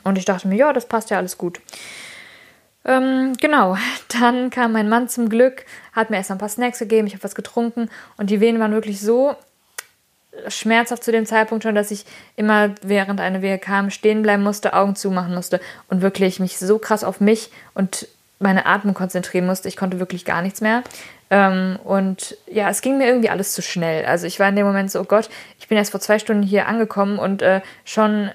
Und 0.03 0.17
ich 0.17 0.25
dachte 0.25 0.47
mir, 0.47 0.55
ja, 0.55 0.73
das 0.73 0.85
passt 0.85 1.09
ja 1.09 1.17
alles 1.17 1.37
gut. 1.37 1.59
Ähm, 2.85 3.33
genau, 3.39 3.77
dann 4.19 4.49
kam 4.49 4.71
mein 4.71 4.89
Mann 4.89 5.09
zum 5.09 5.29
Glück, 5.29 5.65
hat 5.93 6.09
mir 6.09 6.17
erst 6.17 6.31
ein 6.31 6.37
paar 6.37 6.49
Snacks 6.49 6.79
gegeben, 6.79 7.07
ich 7.07 7.13
habe 7.13 7.23
was 7.23 7.35
getrunken 7.35 7.89
und 8.17 8.29
die 8.29 8.39
Wehen 8.39 8.59
waren 8.59 8.71
wirklich 8.71 8.99
so 9.01 9.35
schmerzhaft 10.47 11.03
zu 11.03 11.11
dem 11.11 11.25
Zeitpunkt 11.25 11.63
schon, 11.63 11.75
dass 11.75 11.91
ich 11.91 12.05
immer 12.35 12.73
während 12.81 13.19
eine 13.19 13.41
Wehe 13.41 13.59
kam 13.59 13.89
stehen 13.89 14.21
bleiben 14.21 14.43
musste, 14.43 14.73
Augen 14.73 14.95
zumachen 14.95 15.35
musste 15.35 15.59
und 15.89 16.01
wirklich 16.01 16.39
mich 16.39 16.57
so 16.57 16.79
krass 16.79 17.03
auf 17.03 17.19
mich 17.19 17.51
und 17.73 18.07
meine 18.41 18.65
Atmung 18.65 18.93
konzentrieren 18.93 19.45
musste. 19.45 19.67
Ich 19.67 19.77
konnte 19.77 19.99
wirklich 19.99 20.25
gar 20.25 20.41
nichts 20.41 20.61
mehr. 20.61 20.83
Ähm, 21.29 21.79
und 21.83 22.37
ja, 22.47 22.69
es 22.69 22.81
ging 22.81 22.97
mir 22.97 23.07
irgendwie 23.07 23.29
alles 23.29 23.53
zu 23.53 23.61
schnell. 23.61 24.05
Also 24.05 24.27
ich 24.27 24.39
war 24.39 24.49
in 24.49 24.55
dem 24.55 24.65
Moment 24.65 24.91
so, 24.91 24.99
oh 24.99 25.05
Gott, 25.05 25.29
ich 25.59 25.67
bin 25.67 25.77
erst 25.77 25.91
vor 25.91 26.01
zwei 26.01 26.19
Stunden 26.19 26.43
hier 26.43 26.67
angekommen 26.67 27.19
und 27.19 27.41
äh, 27.41 27.61
schon 27.85 28.31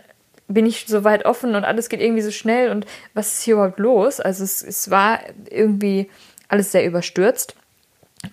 bin 0.48 0.64
ich 0.64 0.86
so 0.86 1.04
weit 1.04 1.24
offen 1.24 1.54
und 1.56 1.64
alles 1.64 1.88
geht 1.88 2.00
irgendwie 2.00 2.22
so 2.22 2.30
schnell 2.30 2.70
und 2.70 2.86
was 3.14 3.34
ist 3.34 3.42
hier 3.42 3.54
überhaupt 3.54 3.78
los? 3.78 4.20
Also 4.20 4.44
es, 4.44 4.62
es 4.62 4.90
war 4.90 5.20
irgendwie 5.50 6.08
alles 6.48 6.72
sehr 6.72 6.86
überstürzt. 6.86 7.56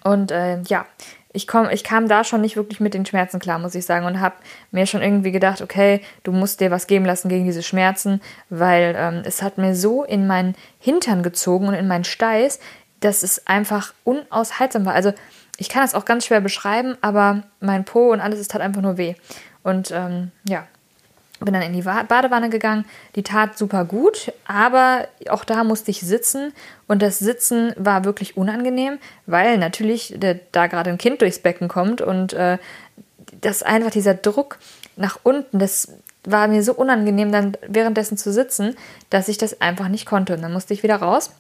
Und 0.04 0.32
äh, 0.32 0.62
ja, 0.62 0.86
ich, 1.34 1.48
komm, 1.48 1.68
ich 1.70 1.84
kam 1.84 2.08
da 2.08 2.24
schon 2.24 2.42
nicht 2.42 2.56
wirklich 2.56 2.80
mit 2.80 2.94
den 2.94 3.06
Schmerzen 3.06 3.40
klar, 3.40 3.58
muss 3.58 3.76
ich 3.76 3.86
sagen, 3.86 4.06
und 4.06 4.20
habe 4.20 4.36
mir 4.72 4.86
schon 4.86 5.02
irgendwie 5.02 5.32
gedacht, 5.32 5.62
okay, 5.62 6.02
du 6.22 6.32
musst 6.32 6.62
dir 6.62 6.70
was 6.70 6.88
geben 6.88 7.06
lassen 7.06 7.28
gegen 7.28 7.46
diese 7.46 7.64
Schmerzen, 7.64 8.22
weil 8.50 8.96
ähm, 8.98 9.24
es 9.26 9.42
hat 9.42 9.58
mir 9.58 9.76
so 9.76 10.04
in 10.04 10.28
meinen 10.28 10.56
Hintern 10.80 11.24
gezogen 11.24 11.68
und 11.68 11.74
in 11.74 11.88
meinen 11.88 12.04
Steiß, 12.04 12.60
dass 13.00 13.24
es 13.24 13.48
einfach 13.48 13.94
unaushaltsam 14.04 14.86
war. 14.86 14.94
Also 14.94 15.12
ich 15.58 15.70
kann 15.70 15.82
das 15.82 15.96
auch 15.96 16.06
ganz 16.06 16.26
schwer 16.26 16.40
beschreiben, 16.40 16.98
aber 17.02 17.44
mein 17.60 17.84
Po 17.84 18.12
und 18.12 18.22
alles, 18.22 18.40
es 18.40 18.48
tat 18.48 18.62
einfach 18.62 18.82
nur 18.82 18.98
weh. 18.98 19.16
Und 19.64 19.92
ähm, 19.92 20.32
ja, 20.48 20.68
bin 21.46 21.54
dann 21.54 21.64
in 21.64 21.74
die 21.74 21.82
Badewanne 21.82 22.50
gegangen. 22.50 22.86
Die 23.16 23.24
tat 23.24 23.58
super 23.58 23.86
gut, 23.86 24.32
aber 24.46 25.08
auch 25.30 25.44
da 25.44 25.64
musste 25.64 25.92
ich 25.92 26.02
sitzen 26.02 26.54
und 26.88 27.02
das 27.02 27.20
Sitzen 27.20 27.74
war 27.78 28.06
wirklich 28.06 28.38
unangenehm, 28.38 29.00
weil 29.26 29.58
natürlich 29.58 30.18
da 30.52 30.68
gerade 30.68 30.90
ein 30.90 30.98
Kind 30.98 31.22
durchs 31.22 31.40
Becken 31.40 31.68
kommt 31.68 32.02
und 32.02 32.34
äh, 32.34 32.58
das 33.42 33.64
einfach 33.64 33.92
dieser 33.92 34.14
Druck 34.14 34.58
nach 34.96 35.20
unten, 35.24 35.60
das 35.60 35.92
war 36.24 36.48
mir 36.48 36.64
so 36.64 36.74
unangenehm, 36.74 37.32
dann 37.32 37.58
währenddessen 37.68 38.18
zu 38.18 38.32
sitzen, 38.32 38.76
dass 39.10 39.28
ich 39.28 39.38
das 39.38 39.62
einfach 39.62 39.88
nicht 39.88 40.06
konnte. 40.06 40.36
Und 40.36 40.42
dann 40.42 40.54
musste 40.54 40.74
ich 40.74 40.84
wieder 40.84 40.96
raus. 40.96 41.32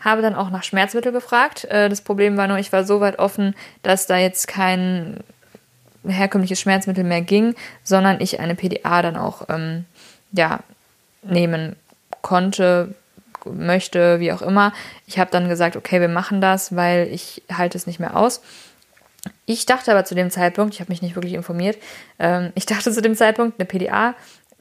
Habe 0.00 0.22
dann 0.22 0.34
auch 0.34 0.50
nach 0.50 0.62
Schmerzmittel 0.62 1.12
gefragt. 1.12 1.64
Äh, 1.64 1.88
das 1.88 2.02
Problem 2.02 2.36
war 2.36 2.48
nur, 2.48 2.58
ich 2.58 2.72
war 2.72 2.84
so 2.84 3.00
weit 3.00 3.18
offen, 3.18 3.54
dass 3.82 4.06
da 4.06 4.18
jetzt 4.18 4.46
kein 4.46 5.20
herkömmliches 6.08 6.60
Schmerzmittel 6.60 7.04
mehr 7.04 7.22
ging, 7.22 7.54
sondern 7.84 8.20
ich 8.20 8.40
eine 8.40 8.54
PDA 8.54 9.02
dann 9.02 9.16
auch 9.16 9.48
ähm, 9.48 9.84
ja, 10.32 10.60
nehmen 11.22 11.76
konnte, 12.22 12.94
möchte, 13.44 14.18
wie 14.20 14.32
auch 14.32 14.42
immer. 14.42 14.72
Ich 15.06 15.18
habe 15.18 15.30
dann 15.30 15.48
gesagt, 15.48 15.76
okay, 15.76 16.00
wir 16.00 16.08
machen 16.08 16.40
das, 16.40 16.74
weil 16.74 17.08
ich 17.12 17.42
halte 17.52 17.78
es 17.78 17.86
nicht 17.86 18.00
mehr 18.00 18.16
aus. 18.16 18.42
Ich 19.44 19.66
dachte 19.66 19.92
aber 19.92 20.04
zu 20.04 20.14
dem 20.14 20.30
Zeitpunkt, 20.30 20.74
ich 20.74 20.80
habe 20.80 20.90
mich 20.90 21.02
nicht 21.02 21.14
wirklich 21.14 21.34
informiert, 21.34 21.78
ähm, 22.18 22.52
ich 22.54 22.66
dachte 22.66 22.92
zu 22.92 23.02
dem 23.02 23.14
Zeitpunkt, 23.14 23.58
eine 23.58 23.66
PDA 23.66 24.14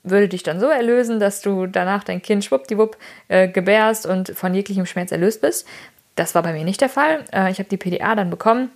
würde 0.04 0.30
dich 0.30 0.44
dann 0.44 0.60
so 0.60 0.68
erlösen, 0.68 1.20
dass 1.20 1.42
du 1.42 1.66
danach 1.66 2.04
dein 2.04 2.22
Kind 2.22 2.46
schwuppdiwupp 2.46 2.98
äh, 3.28 3.48
gebärst 3.48 4.06
und 4.06 4.30
von 4.30 4.54
jeglichem 4.54 4.86
Schmerz 4.86 5.12
erlöst 5.12 5.42
bist. 5.42 5.68
Das 6.16 6.36
war 6.36 6.44
bei 6.44 6.54
mir 6.54 6.64
nicht 6.64 6.82
der 6.82 6.90
Fall. 6.90 7.26
Äh, 7.34 7.52
ich 7.52 7.58
habe 7.58 7.70
die 7.70 7.78
PDA 7.78 8.16
dann 8.16 8.30
bekommen 8.30 8.70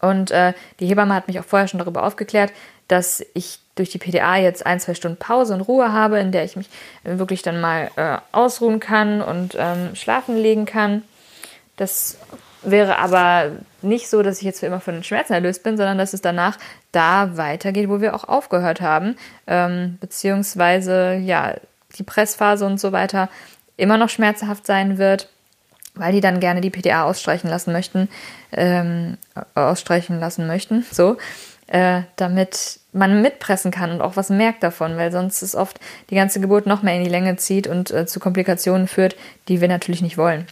und 0.00 0.30
äh, 0.30 0.52
die 0.78 0.86
Hebamme 0.86 1.14
hat 1.14 1.28
mich 1.28 1.38
auch 1.40 1.44
vorher 1.44 1.68
schon 1.68 1.78
darüber 1.78 2.04
aufgeklärt, 2.04 2.52
dass 2.88 3.24
ich 3.34 3.60
durch 3.76 3.90
die 3.90 3.98
PDA 3.98 4.36
jetzt 4.36 4.66
ein, 4.66 4.80
zwei 4.80 4.94
Stunden 4.94 5.16
Pause 5.16 5.54
und 5.54 5.60
Ruhe 5.62 5.92
habe, 5.92 6.18
in 6.18 6.32
der 6.32 6.44
ich 6.44 6.56
mich 6.56 6.68
wirklich 7.04 7.42
dann 7.42 7.60
mal 7.60 7.90
äh, 7.96 8.18
ausruhen 8.32 8.80
kann 8.80 9.22
und 9.22 9.56
ähm, 9.58 9.94
schlafen 9.94 10.36
legen 10.36 10.66
kann. 10.66 11.02
Das 11.76 12.18
wäre 12.62 12.98
aber 12.98 13.52
nicht 13.80 14.10
so, 14.10 14.22
dass 14.22 14.38
ich 14.38 14.44
jetzt 14.44 14.60
für 14.60 14.66
immer 14.66 14.80
von 14.80 14.94
den 14.94 15.04
Schmerzen 15.04 15.32
erlöst 15.32 15.62
bin, 15.62 15.76
sondern 15.76 15.98
dass 15.98 16.12
es 16.12 16.20
danach 16.20 16.58
da 16.92 17.36
weitergeht, 17.36 17.88
wo 17.88 18.00
wir 18.00 18.14
auch 18.14 18.24
aufgehört 18.24 18.80
haben. 18.80 19.16
Ähm, 19.46 19.96
beziehungsweise, 20.00 21.14
ja, 21.14 21.54
die 21.96 22.02
Pressphase 22.02 22.66
und 22.66 22.78
so 22.78 22.92
weiter 22.92 23.28
immer 23.76 23.96
noch 23.96 24.10
schmerzhaft 24.10 24.66
sein 24.66 24.98
wird 24.98 25.28
weil 25.94 26.12
die 26.12 26.20
dann 26.20 26.40
gerne 26.40 26.60
die 26.60 26.70
PDA 26.70 27.04
ausstreichen 27.04 27.50
lassen 27.50 27.72
möchten, 27.72 28.08
ähm, 28.52 29.16
ausstreichen 29.54 30.20
lassen 30.20 30.46
möchten, 30.46 30.84
so, 30.90 31.16
äh, 31.66 32.02
damit 32.16 32.80
man 32.92 33.22
mitpressen 33.22 33.70
kann 33.70 33.92
und 33.92 34.00
auch 34.00 34.16
was 34.16 34.30
merkt 34.30 34.62
davon, 34.62 34.96
weil 34.96 35.12
sonst 35.12 35.42
es 35.42 35.54
oft 35.54 35.78
die 36.10 36.16
ganze 36.16 36.40
Geburt 36.40 36.66
noch 36.66 36.82
mehr 36.82 36.96
in 36.96 37.04
die 37.04 37.10
Länge 37.10 37.36
zieht 37.36 37.66
und 37.66 37.90
äh, 37.90 38.06
zu 38.06 38.18
Komplikationen 38.18 38.88
führt, 38.88 39.16
die 39.48 39.60
wir 39.60 39.68
natürlich 39.68 40.02
nicht 40.02 40.18
wollen. 40.18 40.46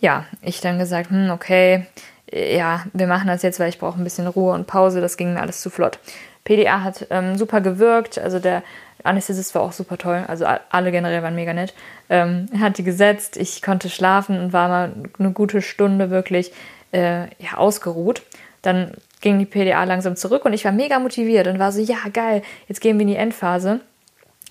Ja, 0.00 0.24
ich 0.42 0.60
dann 0.60 0.78
gesagt, 0.78 1.10
hm, 1.10 1.30
okay, 1.30 1.86
ja, 2.32 2.84
wir 2.92 3.06
machen 3.06 3.28
das 3.28 3.42
jetzt, 3.42 3.60
weil 3.60 3.68
ich 3.68 3.78
brauche 3.78 4.00
ein 4.00 4.04
bisschen 4.04 4.26
Ruhe 4.26 4.54
und 4.54 4.66
Pause, 4.66 5.00
das 5.00 5.16
ging 5.16 5.34
mir 5.34 5.40
alles 5.40 5.60
zu 5.60 5.70
flott. 5.70 5.98
PDA 6.44 6.82
hat 6.82 7.06
ähm, 7.10 7.36
super 7.36 7.60
gewirkt, 7.60 8.18
also 8.18 8.38
der 8.38 8.62
Anästhesist 9.04 9.54
war 9.54 9.62
auch 9.62 9.72
super 9.72 9.98
toll, 9.98 10.24
also 10.26 10.46
alle 10.70 10.90
generell 10.90 11.22
waren 11.22 11.34
mega 11.34 11.52
nett. 11.52 11.74
Ähm, 12.08 12.48
hat 12.58 12.78
die 12.78 12.84
gesetzt, 12.84 13.36
ich 13.36 13.62
konnte 13.62 13.90
schlafen 13.90 14.38
und 14.40 14.52
war 14.52 14.68
mal 14.68 14.92
eine 15.18 15.30
gute 15.30 15.62
Stunde 15.62 16.10
wirklich 16.10 16.52
äh, 16.92 17.24
ja, 17.38 17.54
ausgeruht. 17.56 18.22
Dann 18.62 18.92
ging 19.20 19.38
die 19.38 19.46
PDA 19.46 19.84
langsam 19.84 20.16
zurück 20.16 20.44
und 20.44 20.52
ich 20.52 20.64
war 20.64 20.72
mega 20.72 20.98
motiviert 20.98 21.46
und 21.46 21.58
war 21.58 21.72
so, 21.72 21.80
ja 21.80 21.96
geil, 22.12 22.42
jetzt 22.68 22.80
gehen 22.80 22.98
wir 22.98 23.02
in 23.02 23.08
die 23.08 23.16
Endphase. 23.16 23.80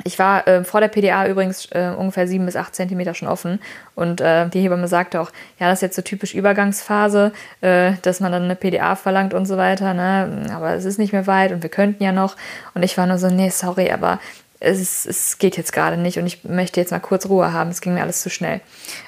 Ich 0.04 0.18
war 0.18 0.48
äh, 0.48 0.64
vor 0.64 0.82
der 0.82 0.88
PDA 0.88 1.28
übrigens 1.28 1.68
äh, 1.72 1.94
ungefähr 1.96 2.28
sieben 2.28 2.48
bis 2.48 2.56
acht 2.56 2.74
Zentimeter 2.74 3.14
schon 3.14 3.28
offen 3.28 3.60
und 3.94 4.22
äh, 4.22 4.50
die 4.50 4.62
Hebamme 4.62 4.88
sagte 4.88 5.22
auch, 5.22 5.30
ja, 5.60 5.70
das 5.70 5.80
ist 5.80 5.82
jetzt 5.84 5.96
so 5.96 6.02
typisch 6.02 6.34
Übergangsphase, 6.34 7.32
äh, 7.62 7.94
dass 8.02 8.20
man 8.20 8.32
dann 8.32 8.44
eine 8.44 8.56
PDA 8.56 8.96
verlangt 8.96 9.36
und 9.36 9.46
so 9.46 9.56
weiter, 9.56 9.94
ne? 9.94 10.48
aber 10.52 10.74
es 10.74 10.86
ist 10.86 10.98
nicht 10.98 11.14
mehr 11.14 11.28
weit 11.28 11.52
und 11.52 11.62
wir 11.62 11.70
könnten 11.70 12.04
ja 12.04 12.12
noch. 12.12 12.36
Und 12.74 12.82
ich 12.82 12.98
war 12.98 13.06
nur 13.06 13.20
so, 13.20 13.28
nee, 13.28 13.50
sorry, 13.50 13.92
aber 13.92 14.20
es, 14.64 15.06
es 15.06 15.38
geht 15.38 15.58
jetzt 15.58 15.74
gerade 15.74 15.98
nicht 15.98 16.18
und 16.18 16.26
ich 16.26 16.44
möchte 16.44 16.80
jetzt 16.80 16.92
mal 16.92 17.00
kurz 17.00 17.28
Ruhe 17.28 17.52
haben, 17.54 17.70
es 17.70 17.82
ging 17.82 17.94
mir 17.94 18.02
alles 18.02 18.22
zu 18.22 18.30
schnell. 18.30 18.62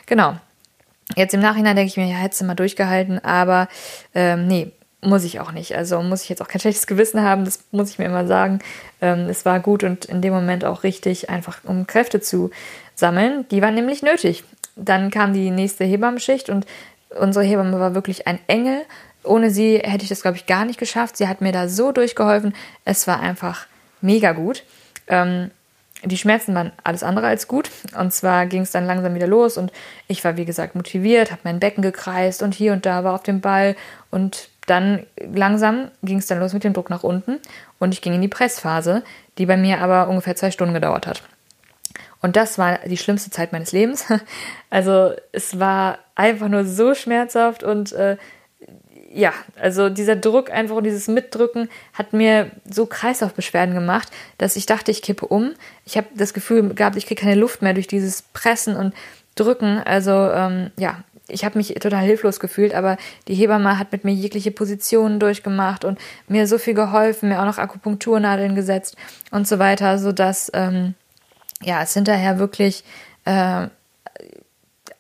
Genau. 0.06 0.36
Jetzt 1.16 1.34
im 1.34 1.40
Nachhinein 1.40 1.76
denke 1.76 1.90
ich 1.90 1.98
mir, 1.98 2.08
ja, 2.08 2.16
hättest 2.16 2.42
du 2.42 2.46
mal 2.46 2.56
durchgehalten, 2.56 3.24
aber 3.24 3.68
ähm, 4.16 4.48
nee, 4.48 4.72
muss 5.02 5.24
ich 5.24 5.40
auch 5.40 5.52
nicht. 5.52 5.76
Also 5.76 6.02
muss 6.02 6.24
ich 6.24 6.30
jetzt 6.30 6.42
auch 6.42 6.48
kein 6.48 6.60
schlechtes 6.60 6.88
Gewissen 6.88 7.22
haben, 7.22 7.46
das 7.46 7.60
muss 7.72 7.92
ich 7.92 8.00
mir 8.00 8.06
immer 8.06 8.28
sagen. 8.28 8.60
Ähm, 9.02 9.30
es 9.30 9.46
war 9.46 9.60
gut 9.60 9.84
und 9.84 10.06
in 10.06 10.22
dem 10.22 10.34
Moment 10.34 10.66
auch 10.66 10.84
richtig, 10.84 11.30
einfach 11.30 11.60
um 11.64 11.86
Kräfte 11.88 12.22
zu 12.22 12.50
sammeln. 12.96 13.46
Die 13.52 13.62
waren 13.62 13.76
nämlich 13.76 14.02
nötig. 14.02 14.44
Dann 14.76 15.12
kam 15.12 15.34
die 15.34 15.52
nächste 15.52 15.86
Hebammenschicht 15.86 16.50
und 16.50 16.66
unsere 17.18 17.46
Hebamme 17.46 17.80
war 17.80 17.96
wirklich 17.96 18.28
ein 18.28 18.40
Engel. 18.48 18.82
Ohne 19.24 19.52
sie 19.52 19.78
hätte 19.78 20.04
ich 20.04 20.10
das, 20.10 20.22
glaube 20.22 20.38
ich, 20.38 20.48
gar 20.48 20.66
nicht 20.66 20.80
geschafft. 20.80 21.18
Sie 21.18 21.28
hat 21.28 21.40
mir 21.40 21.52
da 21.52 21.70
so 21.70 21.92
durchgeholfen. 21.92 22.54
Es 22.84 23.08
war 23.08 23.20
einfach 23.20 23.68
mega 24.02 24.34
gut. 24.34 24.64
Ähm, 25.08 25.52
die 26.04 26.18
Schmerzen 26.18 26.54
waren 26.54 26.72
alles 26.84 27.04
andere 27.04 27.28
als 27.28 27.48
gut. 27.48 27.70
Und 27.98 28.14
zwar 28.14 28.46
ging 28.46 28.62
es 28.62 28.72
dann 28.72 28.86
langsam 28.86 29.16
wieder 29.16 29.28
los 29.28 29.58
und 29.58 29.72
ich 30.08 30.24
war, 30.24 30.38
wie 30.38 30.46
gesagt, 30.46 30.76
motiviert, 30.76 31.32
habe 31.32 31.42
mein 31.44 31.60
Becken 31.60 31.82
gekreist 31.82 32.44
und 32.44 32.54
hier 32.54 32.74
und 32.74 32.86
da 32.86 33.04
war 33.04 33.14
auf 33.14 33.24
dem 33.24 33.42
Ball. 33.42 33.76
Und 34.12 34.50
dann 34.68 35.06
langsam 35.18 35.90
ging 36.04 36.20
es 36.20 36.28
dann 36.28 36.40
los 36.40 36.54
mit 36.54 36.64
dem 36.64 36.74
Druck 36.74 36.90
nach 36.90 37.04
unten 37.04 37.40
und 37.80 37.94
ich 37.94 38.02
ging 38.02 38.14
in 38.14 38.22
die 38.22 38.28
Pressphase, 38.28 39.04
die 39.38 39.46
bei 39.46 39.58
mir 39.58 39.82
aber 39.82 40.08
ungefähr 40.08 40.36
zwei 40.36 40.52
Stunden 40.52 40.74
gedauert 40.74 41.08
hat. 41.08 41.24
Und 42.22 42.36
das 42.36 42.58
war 42.58 42.80
die 42.86 42.98
schlimmste 42.98 43.30
Zeit 43.30 43.52
meines 43.52 43.72
Lebens. 43.72 44.06
Also 44.72 45.14
es 45.32 45.58
war 45.58 46.00
einfach 46.16 46.50
nur 46.50 46.66
so 46.66 46.96
schmerzhaft 46.96 47.64
und 47.64 47.94
äh, 47.94 48.18
ja, 49.16 49.34
also 49.60 49.90
dieser 49.90 50.18
Druck 50.18 50.52
einfach 50.52 50.76
und 50.76 50.84
dieses 50.84 51.08
Mitdrücken 51.08 51.70
hat 51.94 52.12
mir 52.12 52.52
so 52.70 52.86
Kreislaufbeschwerden 52.86 53.74
gemacht, 53.74 54.10
dass 54.38 54.58
ich 54.58 54.66
dachte, 54.66 54.92
ich 54.92 55.02
kippe 55.02 55.26
um. 55.26 55.54
Ich 55.86 55.96
habe 55.96 56.08
das 56.16 56.34
Gefühl 56.34 56.74
gehabt, 56.74 56.98
ich 56.98 57.06
kriege 57.06 57.22
keine 57.22 57.40
Luft 57.40 57.62
mehr 57.62 57.74
durch 57.74 57.88
dieses 57.88 58.22
Pressen 58.22 58.76
und 58.76 58.94
Drücken. 59.36 59.78
Also 59.80 60.12
ähm, 60.12 60.72
ja, 60.78 61.04
ich 61.30 61.46
habe 61.46 61.58
mich 61.58 61.74
total 61.76 62.04
hilflos 62.04 62.42
gefühlt, 62.42 62.76
aber 62.76 62.98
die 63.30 63.36
Hebamme 63.36 63.80
hat 63.80 63.94
mit 63.94 64.04
mir 64.04 64.14
jegliche 64.14 64.52
Positionen 64.52 65.20
durchgemacht 65.22 65.86
und 65.86 65.98
mir 66.28 66.46
so 66.46 66.58
viel 66.58 66.74
geholfen, 66.74 67.30
mir 67.30 67.40
auch 67.40 67.46
noch 67.46 67.58
Akupunkturnadeln 67.58 68.54
gesetzt 68.54 68.98
und 69.32 69.48
so 69.48 69.60
weiter, 69.60 69.98
sodass 69.98 70.52
ähm, 70.54 70.94
ja, 71.64 71.82
es 71.82 71.94
hinterher 71.94 72.38
wirklich 72.38 72.84
äh, 73.24 73.68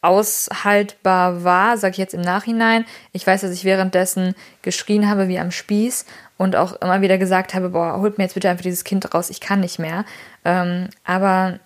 aushaltbar 0.05 1.43
war, 1.43 1.77
sage 1.77 1.93
ich 1.93 1.97
jetzt 1.97 2.13
im 2.13 2.21
Nachhinein. 2.21 2.85
Ich 3.11 3.25
weiß, 3.25 3.41
dass 3.41 3.51
ich 3.51 3.65
währenddessen 3.65 4.35
geschrien 4.61 5.09
habe 5.09 5.27
wie 5.27 5.39
am 5.39 5.51
Spieß 5.51 6.05
und 6.37 6.55
auch 6.55 6.73
immer 6.81 7.01
wieder 7.01 7.17
gesagt 7.17 7.53
habe, 7.53 7.69
boah, 7.69 7.99
holt 7.99 8.17
mir 8.17 8.25
jetzt 8.25 8.33
bitte 8.33 8.49
einfach 8.49 8.63
dieses 8.63 8.83
Kind 8.83 9.13
raus, 9.13 9.29
ich 9.29 9.41
kann 9.41 9.59
nicht 9.59 9.79
mehr. 9.79 10.05
Ähm, 10.43 10.89
aber 11.03 11.59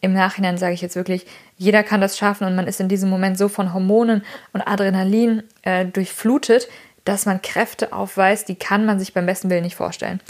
im 0.00 0.12
Nachhinein 0.12 0.58
sage 0.58 0.74
ich 0.74 0.82
jetzt 0.82 0.96
wirklich, 0.96 1.26
jeder 1.56 1.82
kann 1.82 2.00
das 2.00 2.18
schaffen 2.18 2.46
und 2.46 2.54
man 2.54 2.66
ist 2.66 2.80
in 2.80 2.88
diesem 2.88 3.08
Moment 3.08 3.38
so 3.38 3.48
von 3.48 3.72
Hormonen 3.72 4.22
und 4.52 4.60
Adrenalin 4.60 5.42
äh, 5.62 5.86
durchflutet, 5.86 6.68
dass 7.04 7.24
man 7.24 7.40
Kräfte 7.40 7.92
aufweist, 7.92 8.48
die 8.48 8.56
kann 8.56 8.84
man 8.84 8.98
sich 8.98 9.14
beim 9.14 9.26
besten 9.26 9.48
Willen 9.48 9.62
nicht 9.62 9.76
vorstellen. 9.76 10.20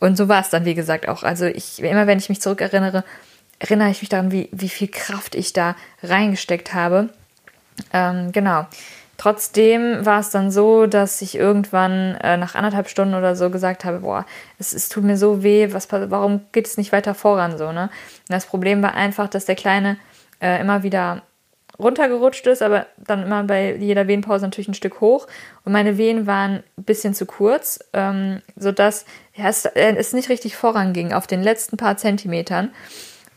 Und 0.00 0.16
so 0.16 0.28
war 0.28 0.40
es 0.40 0.48
dann, 0.48 0.64
wie 0.64 0.74
gesagt, 0.74 1.08
auch. 1.08 1.22
Also 1.22 1.46
ich, 1.46 1.80
immer 1.80 2.08
wenn 2.08 2.18
ich 2.18 2.28
mich 2.28 2.40
zurückerinnere, 2.40 3.04
erinnere 3.62 3.90
ich 3.90 4.02
mich 4.02 4.08
daran, 4.08 4.32
wie, 4.32 4.48
wie 4.50 4.68
viel 4.68 4.88
Kraft 4.88 5.36
ich 5.36 5.52
da 5.52 5.76
reingesteckt 6.02 6.74
habe. 6.74 7.10
Ähm, 7.92 8.32
genau. 8.32 8.66
Trotzdem 9.18 10.04
war 10.04 10.18
es 10.18 10.30
dann 10.30 10.50
so, 10.50 10.86
dass 10.86 11.22
ich 11.22 11.36
irgendwann 11.36 12.16
äh, 12.16 12.36
nach 12.36 12.56
anderthalb 12.56 12.88
Stunden 12.88 13.14
oder 13.14 13.36
so 13.36 13.50
gesagt 13.50 13.84
habe, 13.84 14.00
boah, 14.00 14.26
es, 14.58 14.72
es 14.72 14.88
tut 14.88 15.04
mir 15.04 15.16
so 15.16 15.44
weh, 15.44 15.72
was, 15.72 15.86
warum 15.92 16.40
geht 16.50 16.66
es 16.66 16.76
nicht 16.76 16.90
weiter 16.90 17.14
voran 17.14 17.56
so, 17.56 17.70
ne? 17.70 17.88
Das 18.28 18.46
Problem 18.46 18.82
war 18.82 18.94
einfach, 18.94 19.28
dass 19.28 19.44
der 19.44 19.54
Kleine 19.54 19.96
äh, 20.40 20.60
immer 20.60 20.82
wieder 20.82 21.22
runtergerutscht 21.78 22.46
ist, 22.48 22.62
aber 22.62 22.86
dann 22.96 23.22
immer 23.22 23.44
bei 23.44 23.76
jeder 23.76 24.08
Wehenpause 24.08 24.44
natürlich 24.44 24.68
ein 24.68 24.74
Stück 24.74 25.00
hoch. 25.00 25.28
Und 25.64 25.72
meine 25.72 25.98
Wehen 25.98 26.26
waren 26.26 26.64
ein 26.76 26.84
bisschen 26.84 27.14
zu 27.14 27.24
kurz, 27.26 27.78
ähm, 27.92 28.42
sodass 28.56 29.04
ja, 29.34 29.48
es, 29.48 29.66
äh, 29.66 29.94
es 29.96 30.12
nicht 30.12 30.30
richtig 30.30 30.56
voranging 30.56 31.12
auf 31.12 31.28
den 31.28 31.44
letzten 31.44 31.76
paar 31.76 31.96
Zentimetern. 31.96 32.72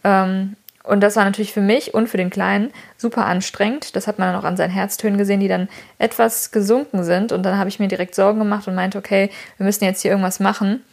Ähm, 0.05 0.55
und 0.83 1.01
das 1.01 1.15
war 1.15 1.25
natürlich 1.25 1.51
für 1.51 1.61
mich 1.61 1.95
und 1.95 2.07
für 2.07 2.17
den 2.17 2.29
Kleinen 2.29 2.71
super 2.95 3.25
anstrengend. 3.25 3.95
Das 3.95 4.05
hat 4.05 4.19
man 4.19 4.31
dann 4.31 4.39
auch 4.39 4.45
an 4.45 4.55
seinen 4.55 4.69
Herztönen 4.69 5.17
gesehen, 5.17 5.39
die 5.39 5.47
dann 5.47 5.67
etwas 5.97 6.51
gesunken 6.51 7.03
sind. 7.03 7.31
Und 7.31 7.43
dann 7.43 7.57
habe 7.57 7.69
ich 7.69 7.79
mir 7.79 7.87
direkt 7.87 8.13
Sorgen 8.13 8.39
gemacht 8.39 8.67
und 8.67 8.75
meinte, 8.75 8.99
okay, 8.99 9.31
wir 9.57 9.65
müssen 9.65 9.83
jetzt 9.83 10.03
hier 10.03 10.11
irgendwas 10.11 10.39
machen. 10.39 10.83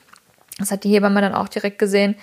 Das 0.58 0.70
hat 0.70 0.84
die 0.84 0.90
Hebamme 0.90 1.20
dann 1.20 1.34
auch 1.34 1.48
direkt 1.48 1.78
gesehen 1.78 2.16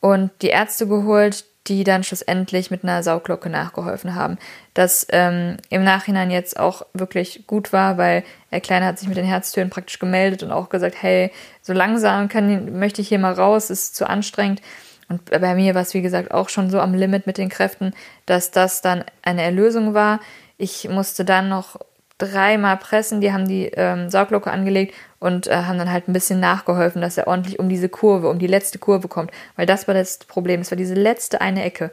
und 0.00 0.30
die 0.40 0.48
Ärzte 0.48 0.86
geholt, 0.86 1.44
die 1.66 1.82
dann 1.82 2.04
schlussendlich 2.04 2.70
mit 2.70 2.84
einer 2.84 3.02
Sauglocke 3.02 3.50
nachgeholfen 3.50 4.14
haben. 4.14 4.38
Das 4.74 5.04
ähm, 5.10 5.56
im 5.68 5.82
Nachhinein 5.82 6.30
jetzt 6.30 6.60
auch 6.60 6.82
wirklich 6.94 7.44
gut 7.48 7.72
war, 7.72 7.98
weil 7.98 8.22
der 8.52 8.60
Kleine 8.60 8.86
hat 8.86 9.00
sich 9.00 9.08
mit 9.08 9.16
den 9.16 9.24
Herztönen 9.24 9.70
praktisch 9.70 9.98
gemeldet 9.98 10.44
und 10.44 10.52
auch 10.52 10.68
gesagt, 10.68 10.96
hey, 11.00 11.32
so 11.62 11.72
langsam 11.72 12.28
kann, 12.28 12.78
möchte 12.78 13.02
ich 13.02 13.08
hier 13.08 13.18
mal 13.18 13.32
raus, 13.32 13.70
ist 13.70 13.96
zu 13.96 14.08
anstrengend. 14.08 14.62
Und 15.08 15.30
bei 15.30 15.54
mir 15.54 15.74
war 15.74 15.82
es, 15.82 15.94
wie 15.94 16.02
gesagt, 16.02 16.32
auch 16.32 16.48
schon 16.48 16.70
so 16.70 16.80
am 16.80 16.94
Limit 16.94 17.26
mit 17.26 17.38
den 17.38 17.48
Kräften, 17.48 17.94
dass 18.26 18.50
das 18.50 18.82
dann 18.82 19.04
eine 19.22 19.42
Erlösung 19.42 19.94
war. 19.94 20.20
Ich 20.58 20.88
musste 20.88 21.24
dann 21.24 21.48
noch 21.48 21.78
dreimal 22.18 22.78
pressen, 22.78 23.20
die 23.20 23.32
haben 23.32 23.46
die 23.46 23.66
ähm, 23.66 24.08
Sauglocke 24.08 24.50
angelegt 24.50 24.94
und 25.18 25.46
äh, 25.46 25.54
haben 25.54 25.78
dann 25.78 25.92
halt 25.92 26.08
ein 26.08 26.12
bisschen 26.12 26.40
nachgeholfen, 26.40 27.02
dass 27.02 27.18
er 27.18 27.26
ordentlich 27.26 27.58
um 27.58 27.68
diese 27.68 27.88
Kurve, 27.88 28.28
um 28.28 28.38
die 28.38 28.46
letzte 28.46 28.78
Kurve 28.78 29.06
kommt. 29.06 29.30
Weil 29.54 29.66
das 29.66 29.86
war 29.86 29.94
das 29.94 30.18
Problem, 30.18 30.62
es 30.62 30.70
war 30.70 30.76
diese 30.76 30.94
letzte 30.94 31.40
eine 31.40 31.62
Ecke. 31.62 31.90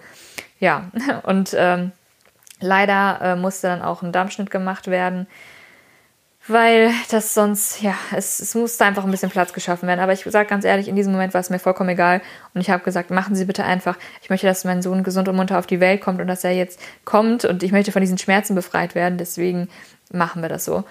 Ja, 0.60 0.90
und 1.24 1.54
ähm, 1.58 1.92
leider 2.62 3.20
äh, 3.22 3.36
musste 3.36 3.68
dann 3.68 3.82
auch 3.82 4.02
ein 4.02 4.14
Dampfschnitt 4.14 4.50
gemacht 4.50 4.88
werden 4.88 5.28
weil 6.48 6.92
das 7.10 7.34
sonst, 7.34 7.82
ja, 7.82 7.96
es, 8.14 8.40
es 8.40 8.54
musste 8.54 8.84
einfach 8.84 9.06
ein 9.06 9.12
bisschen 9.12 9.30
Platz 9.30 9.54
geschaffen 9.54 9.88
werden. 9.88 10.02
Aber 10.02 10.12
ich 10.12 10.24
sage 10.24 10.50
ganz 10.50 10.66
ehrlich, 10.66 10.90
in 10.90 10.96
diesem 10.96 11.14
Moment 11.14 11.34
war 11.34 11.40
es 11.40 11.50
mir 11.50 11.60
vollkommen 11.60 11.90
egal. 11.90 12.22
Und 12.54 12.60
ich 12.60 12.70
habe 12.70 12.84
gesagt, 12.84 13.12
machen 13.12 13.36
Sie 13.36 13.46
bitte 13.46 13.64
einfach. 13.64 13.98
Ich 14.22 14.30
möchte, 14.30 14.48
dass 14.48 14.66
mein 14.66 14.82
Sohn 14.82 15.04
gesund 15.04 15.30
und 15.30 15.38
munter 15.38 15.58
auf 15.58 15.68
die 15.68 15.80
Welt 15.80 16.02
kommt 16.02 16.20
und 16.20 16.28
dass 16.28 16.44
er 16.44 16.52
jetzt 16.52 16.82
kommt 17.06 17.46
und 17.46 17.64
ich 17.64 17.72
möchte 17.72 17.94
von 17.94 18.02
diesen 18.02 18.18
Schmerzen 18.18 18.56
befreit 18.56 18.94
werden. 18.94 19.18
Deswegen 19.18 19.70
machen 20.12 20.42
wir 20.42 20.50
das 20.50 20.66
so. 20.66 20.84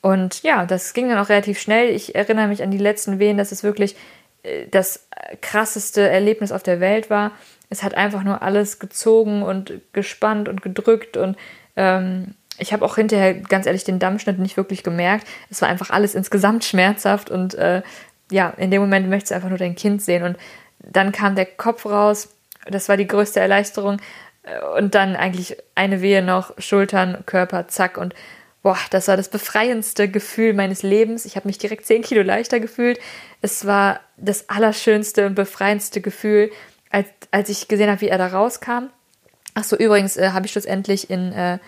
Und 0.00 0.42
ja, 0.42 0.64
das 0.64 0.94
ging 0.94 1.08
dann 1.08 1.18
auch 1.18 1.28
relativ 1.28 1.58
schnell. 1.58 1.90
Ich 1.90 2.14
erinnere 2.14 2.48
mich 2.48 2.62
an 2.62 2.70
die 2.70 2.78
letzten 2.78 3.18
Wehen, 3.18 3.36
dass 3.36 3.52
es 3.52 3.62
wirklich 3.62 3.96
äh, 4.44 4.66
das 4.70 5.08
krasseste 5.42 6.08
Erlebnis 6.08 6.52
auf 6.52 6.62
der 6.62 6.80
Welt 6.80 7.10
war. 7.10 7.32
Es 7.68 7.82
hat 7.82 7.94
einfach 7.94 8.22
nur 8.22 8.40
alles 8.40 8.78
gezogen 8.78 9.42
und 9.42 9.74
gespannt 9.92 10.48
und 10.48 10.62
gedrückt 10.62 11.16
und 11.18 11.36
ähm, 11.74 12.35
ich 12.58 12.72
habe 12.72 12.84
auch 12.84 12.96
hinterher 12.96 13.34
ganz 13.34 13.66
ehrlich 13.66 13.84
den 13.84 13.98
Dammschnitt 13.98 14.38
nicht 14.38 14.56
wirklich 14.56 14.82
gemerkt. 14.82 15.26
Es 15.50 15.62
war 15.62 15.68
einfach 15.68 15.90
alles 15.90 16.14
insgesamt 16.14 16.64
schmerzhaft 16.64 17.30
und 17.30 17.54
äh, 17.54 17.82
ja, 18.30 18.50
in 18.56 18.70
dem 18.70 18.80
Moment 18.80 19.08
möchtest 19.08 19.30
du 19.30 19.34
einfach 19.36 19.48
nur 19.48 19.58
dein 19.58 19.76
Kind 19.76 20.02
sehen. 20.02 20.22
Und 20.22 20.36
dann 20.78 21.12
kam 21.12 21.34
der 21.34 21.46
Kopf 21.46 21.86
raus. 21.86 22.28
Das 22.68 22.88
war 22.88 22.96
die 22.96 23.06
größte 23.06 23.40
Erleichterung. 23.40 23.98
Äh, 24.42 24.60
und 24.78 24.94
dann 24.94 25.16
eigentlich 25.16 25.56
eine 25.74 26.00
Wehe 26.00 26.22
noch, 26.22 26.52
Schultern, 26.58 27.22
Körper, 27.26 27.68
zack. 27.68 27.98
Und 27.98 28.14
boah, 28.62 28.78
das 28.90 29.08
war 29.08 29.16
das 29.16 29.28
befreiendste 29.28 30.08
Gefühl 30.08 30.54
meines 30.54 30.82
Lebens. 30.82 31.24
Ich 31.24 31.36
habe 31.36 31.46
mich 31.46 31.58
direkt 31.58 31.86
10 31.86 32.02
Kilo 32.02 32.22
leichter 32.22 32.60
gefühlt. 32.60 32.98
Es 33.42 33.66
war 33.66 34.00
das 34.16 34.48
allerschönste 34.48 35.26
und 35.26 35.34
befreiendste 35.34 36.00
Gefühl, 36.00 36.50
als, 36.90 37.06
als 37.30 37.48
ich 37.48 37.68
gesehen 37.68 37.90
habe, 37.90 38.00
wie 38.00 38.08
er 38.08 38.18
da 38.18 38.28
rauskam. 38.28 38.88
Ach 39.54 39.64
so, 39.64 39.76
übrigens 39.76 40.16
äh, 40.16 40.30
habe 40.30 40.46
ich 40.46 40.52
schlussendlich 40.52 41.10
in 41.10 41.32
äh, 41.32 41.58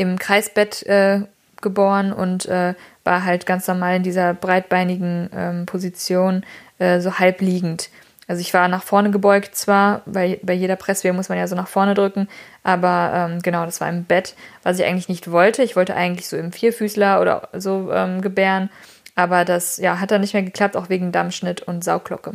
im 0.00 0.18
Kreisbett 0.18 0.82
äh, 0.86 1.20
geboren 1.60 2.12
und 2.12 2.46
äh, 2.46 2.74
war 3.04 3.24
halt 3.24 3.44
ganz 3.44 3.68
normal 3.68 3.96
in 3.96 4.02
dieser 4.02 4.32
breitbeinigen 4.32 5.28
ähm, 5.34 5.66
Position, 5.66 6.44
äh, 6.78 7.00
so 7.00 7.18
halb 7.18 7.42
liegend. 7.42 7.90
Also 8.26 8.40
ich 8.40 8.54
war 8.54 8.68
nach 8.68 8.82
vorne 8.82 9.10
gebeugt 9.10 9.56
zwar, 9.56 10.02
weil 10.06 10.38
bei 10.42 10.54
jeder 10.54 10.76
Presswehr 10.76 11.12
muss 11.12 11.28
man 11.28 11.36
ja 11.36 11.48
so 11.48 11.56
nach 11.56 11.68
vorne 11.68 11.94
drücken, 11.94 12.28
aber 12.62 13.12
ähm, 13.12 13.42
genau, 13.42 13.66
das 13.66 13.80
war 13.80 13.88
im 13.88 14.04
Bett, 14.04 14.36
was 14.62 14.78
ich 14.78 14.86
eigentlich 14.86 15.08
nicht 15.08 15.30
wollte. 15.30 15.62
Ich 15.62 15.76
wollte 15.76 15.96
eigentlich 15.96 16.28
so 16.28 16.36
im 16.36 16.52
Vierfüßler 16.52 17.20
oder 17.20 17.48
so 17.52 17.90
ähm, 17.92 18.22
gebären, 18.22 18.70
aber 19.16 19.44
das 19.44 19.78
ja, 19.78 20.00
hat 20.00 20.12
dann 20.12 20.20
nicht 20.20 20.32
mehr 20.32 20.44
geklappt, 20.44 20.76
auch 20.76 20.88
wegen 20.88 21.12
Dammschnitt 21.12 21.62
und 21.62 21.84
Sauglocke. 21.84 22.34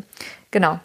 Genau, 0.52 0.80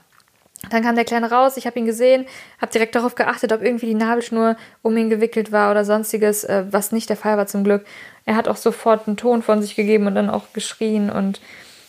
dann 0.68 0.82
kam 0.82 0.94
der 0.94 1.06
Kleine 1.06 1.30
raus, 1.30 1.56
ich 1.56 1.66
habe 1.66 1.78
ihn 1.78 1.86
gesehen, 1.86 2.26
habe 2.60 2.70
direkt 2.70 2.94
darauf 2.94 3.14
geachtet, 3.14 3.52
ob 3.52 3.62
irgendwie 3.62 3.86
die 3.86 3.94
Nabelschnur 3.94 4.56
um 4.82 4.96
ihn 4.96 5.08
gewickelt 5.08 5.52
war 5.52 5.70
oder 5.70 5.84
sonstiges, 5.84 6.44
äh, 6.44 6.64
was 6.70 6.92
nicht 6.92 7.08
der 7.08 7.16
Fall 7.16 7.38
war 7.38 7.46
zum 7.46 7.64
Glück. 7.64 7.86
Er 8.26 8.36
hat 8.36 8.46
auch 8.46 8.56
sofort 8.56 9.08
einen 9.08 9.16
Ton 9.16 9.42
von 9.42 9.62
sich 9.62 9.74
gegeben 9.74 10.06
und 10.06 10.14
dann 10.14 10.28
auch 10.28 10.52
geschrien 10.52 11.08
und 11.08 11.40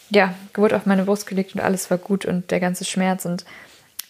ja, 0.09 0.33
wurde 0.53 0.75
auf 0.75 0.85
meine 0.85 1.03
Brust 1.03 1.27
gelegt 1.27 1.53
und 1.53 1.61
alles 1.61 1.91
war 1.91 1.97
gut 1.97 2.25
und 2.25 2.51
der 2.51 2.59
ganze 2.59 2.85
Schmerz 2.85 3.25
und 3.25 3.45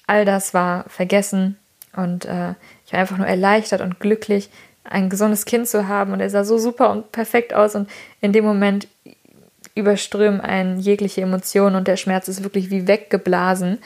all 0.06 0.26
das 0.26 0.54
war 0.54 0.86
vergessen 0.88 1.58
und 1.96 2.26
äh, 2.26 2.54
ich 2.86 2.94
war 2.94 3.00
einfach 3.00 3.18
nur 3.18 3.28
erleichtert 3.28 3.82
und 3.82 4.00
glücklich, 4.00 4.50
ein 4.84 5.10
gesundes 5.10 5.46
Kind 5.46 5.68
zu 5.68 5.88
haben 5.88 6.14
und 6.14 6.20
er 6.20 6.30
sah 6.30 6.44
so 6.44 6.58
super 6.58 6.92
und 6.92 7.12
perfekt 7.12 7.54
aus 7.54 7.76
und 7.76 7.90
in 8.20 8.32
dem 8.32 8.46
Moment 8.46 8.88
überströmen 9.76 10.42
einen 10.42 10.80
jegliche 10.80 11.22
Emotionen 11.22 11.76
und 11.76 11.88
der 11.88 11.98
Schmerz 11.98 12.28
ist 12.28 12.44
wirklich 12.44 12.70
wie 12.70 12.88
weggeblasen 12.88 13.80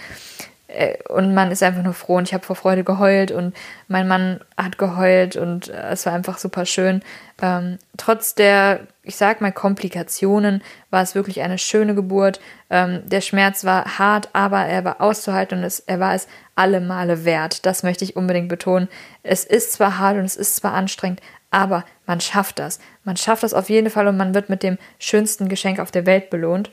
und 1.09 1.33
man 1.33 1.51
ist 1.51 1.63
einfach 1.63 1.83
nur 1.83 1.93
froh 1.93 2.15
und 2.15 2.27
ich 2.27 2.33
habe 2.33 2.45
vor 2.45 2.55
Freude 2.55 2.83
geheult 2.83 3.31
und 3.31 3.55
mein 3.87 4.07
Mann 4.07 4.39
hat 4.57 4.77
geheult 4.77 5.35
und 5.35 5.69
äh, 5.69 5.91
es 5.91 6.05
war 6.05 6.13
einfach 6.13 6.37
super 6.37 6.65
schön. 6.65 7.01
Ähm, 7.41 7.77
trotz 7.97 8.35
der, 8.35 8.81
ich 9.03 9.15
sag 9.15 9.41
mal, 9.41 9.51
Komplikationen 9.51 10.61
war 10.89 11.01
es 11.01 11.15
wirklich 11.15 11.41
eine 11.41 11.57
schöne 11.57 11.95
Geburt. 11.95 12.39
Ähm, 12.69 13.01
der 13.05 13.21
Schmerz 13.21 13.63
war 13.63 13.97
hart, 13.97 14.29
aber 14.33 14.65
er 14.65 14.83
war 14.83 15.01
auszuhalten 15.01 15.59
und 15.59 15.63
es, 15.63 15.79
er 15.79 15.99
war 15.99 16.13
es 16.13 16.27
alle 16.55 16.81
Male 16.81 17.25
wert. 17.25 17.65
Das 17.65 17.83
möchte 17.83 18.03
ich 18.03 18.15
unbedingt 18.15 18.49
betonen. 18.49 18.87
Es 19.23 19.43
ist 19.45 19.73
zwar 19.73 19.99
hart 19.99 20.17
und 20.17 20.25
es 20.25 20.35
ist 20.35 20.55
zwar 20.55 20.73
anstrengend, 20.73 21.21
aber 21.51 21.85
man 22.05 22.19
schafft 22.21 22.59
das. 22.59 22.79
Man 23.03 23.17
schafft 23.17 23.43
das 23.43 23.53
auf 23.53 23.69
jeden 23.69 23.89
Fall 23.89 24.07
und 24.07 24.17
man 24.17 24.33
wird 24.33 24.49
mit 24.49 24.63
dem 24.63 24.77
schönsten 24.99 25.47
Geschenk 25.47 25.79
auf 25.79 25.91
der 25.91 26.05
Welt 26.05 26.29
belohnt. 26.29 26.69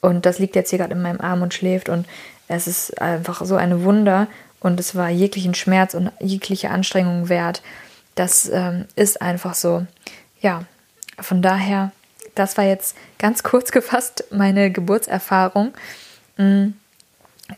Und 0.00 0.26
das 0.26 0.38
liegt 0.38 0.56
jetzt 0.56 0.70
hier 0.70 0.78
gerade 0.78 0.94
in 0.94 1.02
meinem 1.02 1.20
Arm 1.20 1.42
und 1.42 1.54
schläft 1.54 1.88
und 1.88 2.06
es 2.56 2.66
ist 2.66 3.00
einfach 3.00 3.44
so 3.44 3.56
ein 3.56 3.84
Wunder 3.84 4.28
und 4.60 4.78
es 4.78 4.94
war 4.94 5.08
jeglichen 5.10 5.54
Schmerz 5.54 5.94
und 5.94 6.12
jegliche 6.20 6.70
Anstrengung 6.70 7.28
wert. 7.28 7.62
Das 8.14 8.48
ähm, 8.48 8.86
ist 8.94 9.22
einfach 9.22 9.54
so. 9.54 9.86
Ja, 10.40 10.64
von 11.18 11.42
daher, 11.42 11.92
das 12.34 12.56
war 12.56 12.64
jetzt 12.64 12.96
ganz 13.18 13.42
kurz 13.42 13.72
gefasst 13.72 14.24
meine 14.30 14.70
Geburtserfahrung. 14.70 15.74
Mhm. 16.36 16.74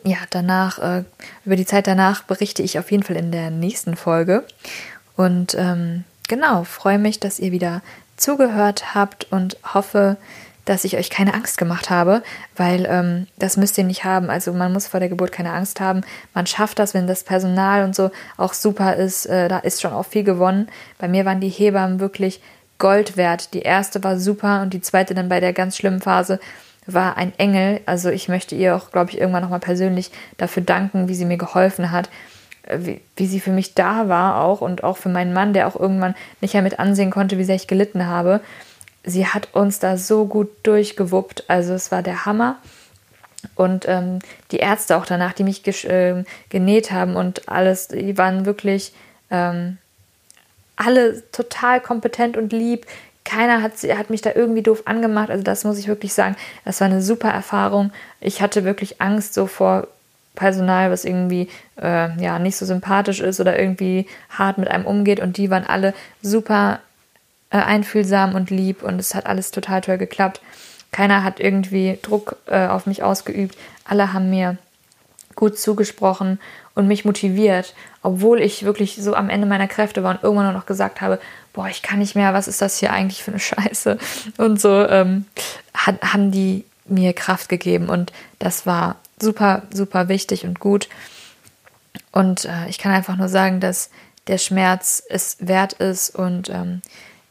Ja, 0.02 0.16
danach, 0.30 0.78
äh, 0.78 1.04
über 1.44 1.56
die 1.56 1.66
Zeit 1.66 1.86
danach 1.86 2.22
berichte 2.22 2.62
ich 2.62 2.78
auf 2.78 2.90
jeden 2.90 3.04
Fall 3.04 3.16
in 3.16 3.30
der 3.30 3.50
nächsten 3.50 3.96
Folge. 3.96 4.44
Und 5.16 5.54
ähm, 5.54 6.04
genau, 6.26 6.64
freue 6.64 6.98
mich, 6.98 7.20
dass 7.20 7.38
ihr 7.38 7.52
wieder 7.52 7.80
zugehört 8.16 8.94
habt 8.94 9.30
und 9.30 9.56
hoffe, 9.72 10.16
dass 10.64 10.85
ich 10.85 10.97
euch 10.97 11.11
keine 11.11 11.35
Angst 11.35 11.59
gemacht 11.59 11.90
habe, 11.90 12.23
weil 12.56 12.87
ähm, 12.88 13.26
das 13.38 13.56
müsst 13.56 13.76
ihr 13.76 13.85
nicht 13.85 14.04
haben. 14.04 14.30
Also 14.30 14.52
man 14.52 14.73
muss 14.73 14.87
vor 14.87 15.00
der 15.00 15.09
Geburt 15.09 15.33
keine 15.33 15.52
Angst 15.52 15.80
haben. 15.80 16.02
Man 16.33 16.47
schafft 16.47 16.78
das, 16.78 16.94
wenn 16.94 17.06
das 17.06 17.25
Personal 17.25 17.85
und 17.85 17.94
so 17.94 18.11
auch 18.37 18.54
super 18.54 18.97
ist. 18.97 19.26
Äh, 19.26 19.49
da 19.49 19.59
ist 19.59 19.83
schon 19.83 19.92
auch 19.92 20.06
viel 20.06 20.25
gewonnen. 20.25 20.68
Bei 20.99 21.09
mir 21.09 21.25
waren 21.25 21.40
die 21.40 21.49
Hebammen 21.49 22.00
wirklich 22.00 22.40
Gold 22.78 23.16
wert. 23.16 23.54
Die 23.54 23.62
erste 23.62 24.02
war 24.02 24.18
super 24.18 24.62
und 24.62 24.73
die 24.73 24.80
zweite 24.80 25.14
dann 25.14 25.28
bei 25.28 25.40
der 25.40 25.52
ganz 25.52 25.76
schlimmen 25.76 26.00
Phase 26.00 26.40
war 26.87 27.16
ein 27.16 27.33
Engel. 27.38 27.80
Also 27.87 28.11
ich 28.11 28.28
möchte 28.28 28.54
ihr 28.54 28.76
auch, 28.76 28.90
glaube 28.90 29.11
ich, 29.11 29.18
irgendwann 29.18 29.42
nochmal 29.42 29.61
persönlich 29.61 30.11
dafür 30.37 30.62
danken, 30.62 31.09
wie 31.09 31.14
sie 31.14 31.25
mir 31.25 31.38
geholfen 31.38 31.90
hat. 31.90 32.09
Äh, 32.62 32.78
wie, 32.80 33.00
wie 33.16 33.26
sie 33.26 33.40
für 33.40 33.52
mich 33.52 33.75
da 33.75 34.09
war 34.09 34.40
auch 34.40 34.62
und 34.62 34.83
auch 34.83 34.97
für 34.97 35.11
meinen 35.11 35.35
Mann, 35.35 35.52
der 35.52 35.68
auch 35.68 35.78
irgendwann 35.78 36.14
nicht 36.40 36.54
mehr 36.54 36.62
mit 36.62 36.78
ansehen 36.78 37.11
konnte, 37.11 37.37
wie 37.37 37.44
sehr 37.44 37.56
ich 37.56 37.66
gelitten 37.66 38.06
habe 38.06 38.40
sie 39.04 39.26
hat 39.26 39.49
uns 39.52 39.78
da 39.78 39.96
so 39.96 40.26
gut 40.26 40.49
durchgewuppt. 40.62 41.44
Also 41.49 41.75
es 41.75 41.92
war 41.92 42.02
der 42.02 42.25
Hammer. 42.25 42.56
Und 43.56 43.87
ähm, 43.87 44.20
die 44.50 44.56
Ärzte 44.56 44.96
auch 44.96 45.06
danach, 45.06 45.34
die 45.34 45.44
mich 45.44 45.66
äh, 45.84 46.25
genäht 46.49 46.90
haben 46.90 47.14
und 47.14 47.49
alles, 47.49 47.88
die 47.88 48.16
waren 48.16 48.46
wirklich 48.46 48.94
ähm, 49.30 49.78
alle 50.76 51.23
total 51.30 51.80
kompetent 51.80 52.37
und 52.37 52.52
lieb. 52.52 52.87
Keiner 53.25 53.62
hat, 53.62 53.73
hat 53.82 54.11
mich 54.11 54.23
da 54.23 54.32
irgendwie 54.34 54.62
doof 54.62 54.82
angemacht. 54.87 55.30
Also 55.30 55.44
das 55.44 55.64
muss 55.64 55.78
ich 55.78 55.88
wirklich 55.88 56.14
sagen. 56.14 56.37
Das 56.64 56.80
war 56.80 56.87
eine 56.87 57.02
super 57.02 57.30
Erfahrung. 57.30 57.92
Ich 58.20 58.42
hatte 58.42 58.64
wirklich 58.64 59.00
Angst 59.00 59.34
so 59.34 59.46
vor 59.46 59.88
Personal, 60.34 60.90
was 60.90 61.04
irgendwie 61.04 61.49
äh, 61.80 62.20
ja 62.20 62.38
nicht 62.38 62.56
so 62.56 62.66
sympathisch 62.66 63.20
ist 63.20 63.40
oder 63.40 63.58
irgendwie 63.58 64.06
hart 64.30 64.58
mit 64.58 64.68
einem 64.68 64.87
umgeht. 64.87 65.20
Und 65.20 65.37
die 65.37 65.50
waren 65.50 65.64
alle 65.64 65.94
super 66.23 66.80
äh, 67.54 67.58
einfühlsam 67.58 68.34
und 68.34 68.50
lieb 68.50 68.82
und 68.82 68.99
es 68.99 69.14
hat 69.14 69.26
alles 69.26 69.52
total 69.52 69.80
toll 69.80 69.96
geklappt. 69.96 70.40
Keiner 70.90 71.23
hat 71.23 71.38
irgendwie 71.38 72.00
Druck 72.02 72.37
äh, 72.46 72.66
auf 72.66 72.87
mich 72.87 73.04
ausgeübt. 73.04 73.56
Alle 73.84 74.12
haben 74.12 74.28
mir 74.28 74.58
gut 75.37 75.56
zugesprochen 75.56 76.40
und 76.75 76.88
mich 76.88 77.04
motiviert, 77.04 77.75
obwohl 78.02 78.40
ich 78.40 78.64
wirklich 78.64 78.96
so 78.96 79.14
am 79.14 79.30
Ende 79.30 79.46
meiner 79.46 79.68
Kräfte 79.68 80.02
war 80.02 80.16
und 80.16 80.25
irgendwann 80.25 80.52
noch 80.52 80.66
gesagt 80.66 81.00
habe, 81.00 81.20
boah, 81.52 81.68
ich 81.68 81.82
kann 81.82 82.00
nicht 82.00 82.16
mehr, 82.16 82.34
was 82.34 82.49
ist 82.49 82.61
das 82.61 82.78
hier 82.78 82.92
eigentlich 82.92 83.23
für 83.23 83.30
eine 83.30 83.38
Scheiße? 83.40 83.99
Und 84.37 84.61
so 84.61 84.84
ähm, 84.88 85.26
hat, 85.75 86.02
haben 86.02 86.32
die 86.32 86.64
mir 86.87 87.12
Kraft 87.12 87.49
gegeben 87.49 87.88
und 87.88 88.12
das 88.40 88.66
war 88.66 88.96
super, 89.20 89.62
super 89.73 90.08
wichtig 90.08 90.44
und 90.44 90.58
gut. 90.58 90.88
Und 92.11 92.46
äh, 92.46 92.68
ich 92.68 92.78
kann 92.78 92.90
einfach 92.90 93.16
nur 93.16 93.28
sagen, 93.28 93.61
dass 93.61 93.90
der 94.26 94.38
Schmerz 94.38 95.05
es 95.09 95.37
wert 95.38 95.74
ist 95.74 96.11
und 96.16 96.50
ähm, 96.50 96.83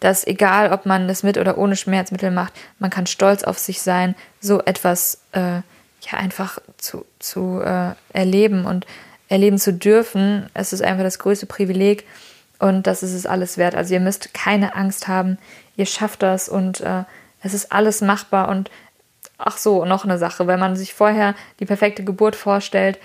dass 0.04 0.28
egal, 0.28 0.74
ob 0.74 0.86
man 0.86 1.08
das 1.08 1.24
mit 1.24 1.38
oder 1.38 1.58
ohne 1.58 1.78
Schmerzmittel 1.78 2.30
macht, 2.30 2.52
man 2.78 2.89
kann 2.89 3.08
stolz 3.08 3.46
auf 3.46 3.58
sich 3.58 3.82
sein, 3.82 4.16
so 4.42 4.62
etwas 4.62 5.22
äh, 5.32 5.62
ja 6.02 6.18
einfach 6.18 6.60
zu, 6.78 7.06
zu 7.20 7.62
äh, 7.62 7.92
erleben 8.12 8.66
und 8.66 8.86
erleben 9.30 9.58
zu 9.58 9.72
dürfen. 9.72 10.50
Es 10.54 10.74
ist 10.74 10.82
einfach 10.82 11.04
das 11.04 11.20
größte 11.20 11.46
Privileg 11.46 12.06
und 12.60 12.86
das 12.86 13.02
ist 13.02 13.13
es 13.13 13.26
alles 13.26 13.58
wert. 13.58 13.76
Also 13.76 13.94
ihr 13.94 14.02
müsst 14.02 14.34
keine 14.34 14.76
Angst 14.76 15.08
haben, 15.08 15.38
ihr 15.78 15.86
schafft 15.86 16.22
das 16.22 16.50
und 16.50 16.82
äh, 16.82 17.06
es 17.42 17.54
ist 17.54 17.72
alles 17.72 18.02
machbar 18.02 18.50
und 18.50 18.70
ach 19.38 19.58
so, 19.58 19.86
noch 19.86 20.04
eine 20.04 20.18
Sache, 20.18 20.48
wenn 20.48 20.60
man 20.60 20.76
sich 20.76 20.94
vorher 20.94 21.34
die 21.62 21.66
perfekte 21.66 22.04
Geburt 22.04 22.36
vorstellt 22.36 23.00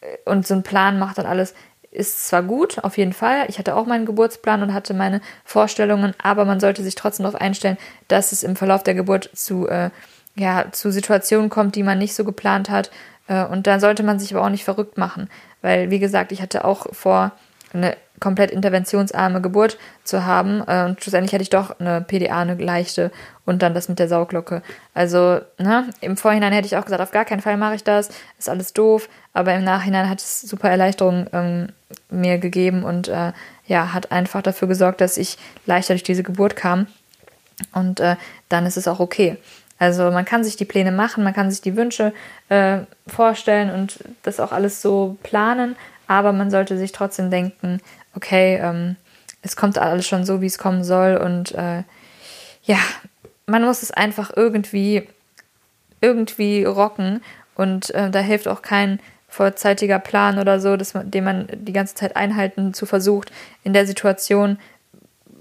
äh, 0.00 0.16
und 0.24 0.46
so 0.46 0.54
einen 0.54 0.62
Plan 0.62 0.98
macht 0.98 1.18
und 1.18 1.26
alles, 1.26 1.52
ist 1.90 2.28
zwar 2.28 2.42
gut, 2.42 2.82
auf 2.84 2.98
jeden 2.98 3.12
Fall. 3.12 3.46
Ich 3.48 3.58
hatte 3.58 3.74
auch 3.74 3.86
meinen 3.86 4.06
Geburtsplan 4.06 4.62
und 4.62 4.74
hatte 4.74 4.94
meine 4.94 5.20
Vorstellungen, 5.44 6.14
aber 6.22 6.44
man 6.44 6.60
sollte 6.60 6.82
sich 6.82 6.94
trotzdem 6.94 7.24
darauf 7.24 7.40
einstellen, 7.40 7.78
dass 8.08 8.32
es 8.32 8.42
im 8.42 8.56
Verlauf 8.56 8.82
der 8.82 8.94
Geburt 8.94 9.30
zu, 9.34 9.68
äh, 9.68 9.90
ja, 10.36 10.66
zu 10.70 10.92
Situationen 10.92 11.48
kommt, 11.48 11.74
die 11.76 11.82
man 11.82 11.98
nicht 11.98 12.14
so 12.14 12.24
geplant 12.24 12.70
hat. 12.70 12.90
Äh, 13.26 13.44
und 13.44 13.66
da 13.66 13.80
sollte 13.80 14.02
man 14.02 14.18
sich 14.18 14.34
aber 14.34 14.44
auch 14.44 14.50
nicht 14.50 14.64
verrückt 14.64 14.98
machen, 14.98 15.30
weil, 15.62 15.90
wie 15.90 15.98
gesagt, 15.98 16.32
ich 16.32 16.42
hatte 16.42 16.64
auch 16.64 16.86
vor, 16.92 17.32
eine 17.72 17.96
komplett 18.20 18.50
interventionsarme 18.50 19.40
Geburt 19.40 19.78
zu 20.04 20.24
haben. 20.24 20.62
Äh, 20.66 20.84
und 20.84 21.02
schlussendlich 21.02 21.32
hatte 21.32 21.42
ich 21.42 21.50
doch 21.50 21.78
eine 21.78 22.00
PDA, 22.00 22.40
eine 22.40 22.54
leichte 22.54 23.10
und 23.44 23.62
dann 23.62 23.74
das 23.74 23.88
mit 23.88 23.98
der 23.98 24.08
Sauglocke. 24.08 24.62
Also 24.94 25.40
ne, 25.58 25.88
im 26.00 26.16
Vorhinein 26.16 26.52
hätte 26.52 26.66
ich 26.66 26.76
auch 26.76 26.84
gesagt, 26.84 27.02
auf 27.02 27.12
gar 27.12 27.24
keinen 27.24 27.40
Fall 27.40 27.56
mache 27.56 27.74
ich 27.74 27.84
das, 27.84 28.10
ist 28.38 28.48
alles 28.48 28.72
doof. 28.72 29.08
Aber 29.32 29.54
im 29.54 29.64
Nachhinein 29.64 30.08
hat 30.08 30.20
es 30.20 30.40
super 30.42 30.70
Erleichterung 30.70 31.26
ähm, 31.32 31.68
mir 32.10 32.38
gegeben 32.38 32.82
und 32.84 33.08
äh, 33.08 33.32
ja, 33.66 33.92
hat 33.92 34.10
einfach 34.12 34.42
dafür 34.42 34.68
gesorgt, 34.68 35.00
dass 35.00 35.16
ich 35.16 35.38
leichter 35.66 35.94
durch 35.94 36.02
diese 36.02 36.22
Geburt 36.22 36.56
kam. 36.56 36.86
Und 37.72 38.00
äh, 38.00 38.16
dann 38.48 38.66
ist 38.66 38.76
es 38.76 38.88
auch 38.88 39.00
okay. 39.00 39.36
Also 39.78 40.10
man 40.10 40.24
kann 40.24 40.42
sich 40.42 40.56
die 40.56 40.64
Pläne 40.64 40.90
machen, 40.90 41.22
man 41.22 41.34
kann 41.34 41.50
sich 41.50 41.60
die 41.60 41.76
Wünsche 41.76 42.12
äh, 42.48 42.80
vorstellen 43.06 43.70
und 43.70 44.02
das 44.22 44.40
auch 44.40 44.52
alles 44.52 44.82
so 44.82 45.16
planen, 45.22 45.76
aber 46.08 46.32
man 46.32 46.50
sollte 46.50 46.76
sich 46.76 46.92
trotzdem 46.92 47.30
denken, 47.30 47.80
okay, 48.18 48.56
ähm, 48.60 48.96
es 49.42 49.54
kommt 49.54 49.78
alles 49.78 50.06
schon 50.06 50.24
so, 50.24 50.40
wie 50.40 50.46
es 50.46 50.58
kommen 50.58 50.82
soll 50.82 51.16
und 51.16 51.52
äh, 51.52 51.84
ja, 52.64 52.78
man 53.46 53.64
muss 53.64 53.82
es 53.82 53.92
einfach 53.92 54.32
irgendwie, 54.34 55.08
irgendwie 56.00 56.64
rocken 56.64 57.22
und 57.54 57.90
äh, 57.94 58.10
da 58.10 58.18
hilft 58.18 58.48
auch 58.48 58.60
kein 58.60 58.98
vorzeitiger 59.28 60.00
Plan 60.00 60.40
oder 60.40 60.58
so, 60.58 60.76
dass 60.76 60.94
man, 60.94 61.10
den 61.12 61.22
man 61.22 61.46
die 61.52 61.72
ganze 61.72 61.94
Zeit 61.94 62.16
einhalten 62.16 62.74
zu 62.74 62.86
versucht. 62.86 63.30
In 63.62 63.72
der 63.72 63.86
Situation 63.86 64.58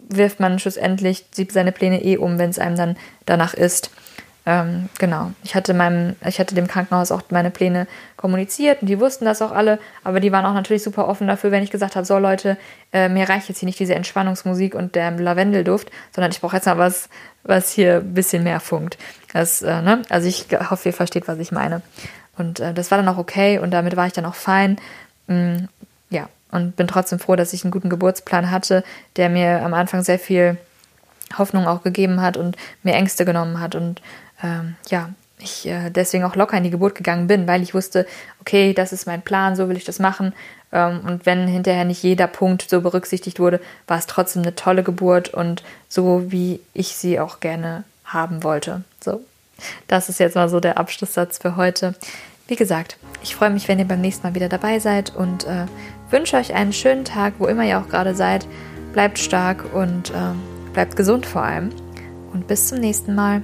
wirft 0.10 0.40
man 0.40 0.60
schlussendlich 0.60 1.26
seine 1.50 1.72
Pläne 1.72 2.04
eh 2.04 2.18
um, 2.18 2.38
wenn 2.38 2.52
es 2.52 2.60
einem 2.60 2.76
dann 2.76 2.98
danach 3.26 3.56
ist. 3.56 3.90
Ähm, 4.49 4.88
genau. 4.97 5.33
Ich 5.43 5.55
hatte 5.55 5.73
meinem, 5.73 6.15
ich 6.25 6.39
hatte 6.39 6.55
dem 6.55 6.67
Krankenhaus 6.67 7.12
auch 7.12 7.21
meine 7.31 7.51
Pläne 7.51 7.86
kommuniziert 8.15 8.81
und 8.81 8.88
die 8.88 8.97
wussten 8.97 9.25
das 9.25 9.41
auch 9.41 9.51
alle, 9.51 9.77
aber 10.05 10.21
die 10.21 10.31
waren 10.31 10.45
auch 10.45 10.53
natürlich 10.53 10.83
super 10.83 11.10
offen 11.10 11.27
dafür, 11.27 11.51
wenn 11.51 11.63
ich 11.63 11.69
gesagt 11.69 11.97
habe, 11.97 12.05
so 12.05 12.17
Leute, 12.17 12.55
äh, 12.93 13.10
mir 13.10 13.27
reicht 13.27 13.49
jetzt 13.49 13.60
hier 13.60 13.65
nicht 13.65 13.77
diese 13.77 13.93
Entspannungsmusik 13.93 14.73
und 14.73 14.95
der 14.95 15.12
Lavendelduft, 15.12 15.91
sondern 16.15 16.31
ich 16.31 16.39
brauche 16.39 16.55
jetzt 16.55 16.65
mal 16.65 16.77
was, 16.77 17.10
was 17.43 17.71
hier 17.71 17.97
ein 17.97 18.13
bisschen 18.13 18.43
mehr 18.43 18.62
funkt. 18.62 18.97
Das, 19.33 19.62
äh, 19.62 19.81
ne? 19.81 20.03
Also 20.07 20.29
ich 20.29 20.45
hoffe, 20.69 20.89
ihr 20.89 20.93
versteht, 20.93 21.27
was 21.27 21.39
ich 21.39 21.51
meine. 21.51 21.81
Und 22.38 22.62
äh, 22.62 22.73
das 22.73 22.89
war 22.89 22.97
dann 22.97 23.10
auch 23.10 23.17
okay 23.17 23.60
und 23.60 23.71
damit 23.71 23.97
war 23.97 24.07
ich 24.07 24.13
dann 24.13 24.25
auch 24.25 24.36
fein. 24.36 24.77
Mm, 25.27 25.65
ja, 26.10 26.29
und 26.51 26.77
bin 26.77 26.88
trotzdem 26.88 27.19
froh, 27.19 27.36
dass 27.36 27.51
ich 27.51 27.65
einen 27.65 27.71
guten 27.71 27.89
Geburtsplan 27.89 28.49
hatte, 28.49 28.86
der 29.17 29.27
mir 29.27 29.62
am 29.65 29.73
Anfang 29.73 30.03
sehr 30.03 30.19
viel 30.19 30.57
Hoffnung 31.38 31.67
auch 31.67 31.83
gegeben 31.83 32.21
hat 32.21 32.38
und 32.38 32.55
mir 32.83 32.93
Ängste 32.93 33.25
genommen 33.25 33.60
hat 33.60 33.75
und 33.75 34.01
ähm, 34.43 34.76
ja, 34.89 35.10
ich 35.39 35.67
äh, 35.67 35.89
deswegen 35.89 36.23
auch 36.23 36.36
locker 36.36 36.58
in 36.58 36.63
die 36.63 36.71
Geburt 36.71 36.95
gegangen 36.95 37.28
bin, 37.28 37.47
weil 37.47 37.62
ich 37.62 37.73
wusste, 37.73 38.08
okay, 38.41 38.73
das 38.73 38.91
ist 38.91 39.06
mein 39.06 39.21
Plan, 39.21 39.56
so 39.56 39.69
will 39.69 39.78
ich 39.78 39.86
das 39.86 40.00
machen. 40.00 40.34
Ähm, 40.71 41.02
und 41.06 41.26
wenn 41.26 41.47
hinterher 41.47 41.86
nicht 41.86 42.04
jeder 42.04 42.28
Punkt 42.28 42.67
so 42.69 42.82
berücksichtigt 42.82 43.39
wurde, 43.39 43.60
war 43.88 43.97
es 43.97 44.08
trotzdem 44.08 44.41
eine 44.41 44.56
tolle 44.56 44.84
Geburt 44.84 45.30
und 45.30 45.63
so, 45.89 46.32
wie 46.32 46.60
ich 46.73 46.95
sie 46.95 47.19
auch 47.19 47.39
gerne 47.39 47.84
haben 48.06 48.43
wollte. 48.43 48.84
So, 49.04 49.21
das 49.88 50.10
ist 50.10 50.19
jetzt 50.19 50.36
mal 50.36 50.50
so 50.50 50.60
der 50.60 50.78
Abschlusssatz 50.78 51.38
für 51.38 51.56
heute. 51.56 51.93
Wie 52.47 52.56
gesagt, 52.56 52.97
ich 53.21 53.36
freue 53.36 53.50
mich, 53.50 53.67
wenn 53.67 53.80
ihr 53.80 53.88
beim 53.88 54.02
nächsten 54.02 54.26
Mal 54.26 54.36
wieder 54.36 54.50
dabei 54.50 54.80
seid 54.80 55.13
und 55.15 55.45
äh, 55.45 55.65
wünsche 56.10 56.38
euch 56.38 56.54
einen 56.54 56.73
schönen 56.73 57.06
Tag, 57.06 57.34
wo 57.39 57.47
immer 57.47 57.65
ihr 57.65 57.80
auch 57.80 57.89
gerade 57.89 58.15
seid. 58.15 58.47
Bleibt 58.93 59.19
stark 59.19 59.73
und 59.73 60.12
äh, 60.12 60.73
bleibt 60.73 60.95
gesund 60.95 61.26
vor 61.26 61.43
allem. 61.43 61.69
Und 62.34 62.47
bis 62.47 62.67
zum 62.67 62.80
nächsten 62.80 63.15
Mal. 63.15 63.41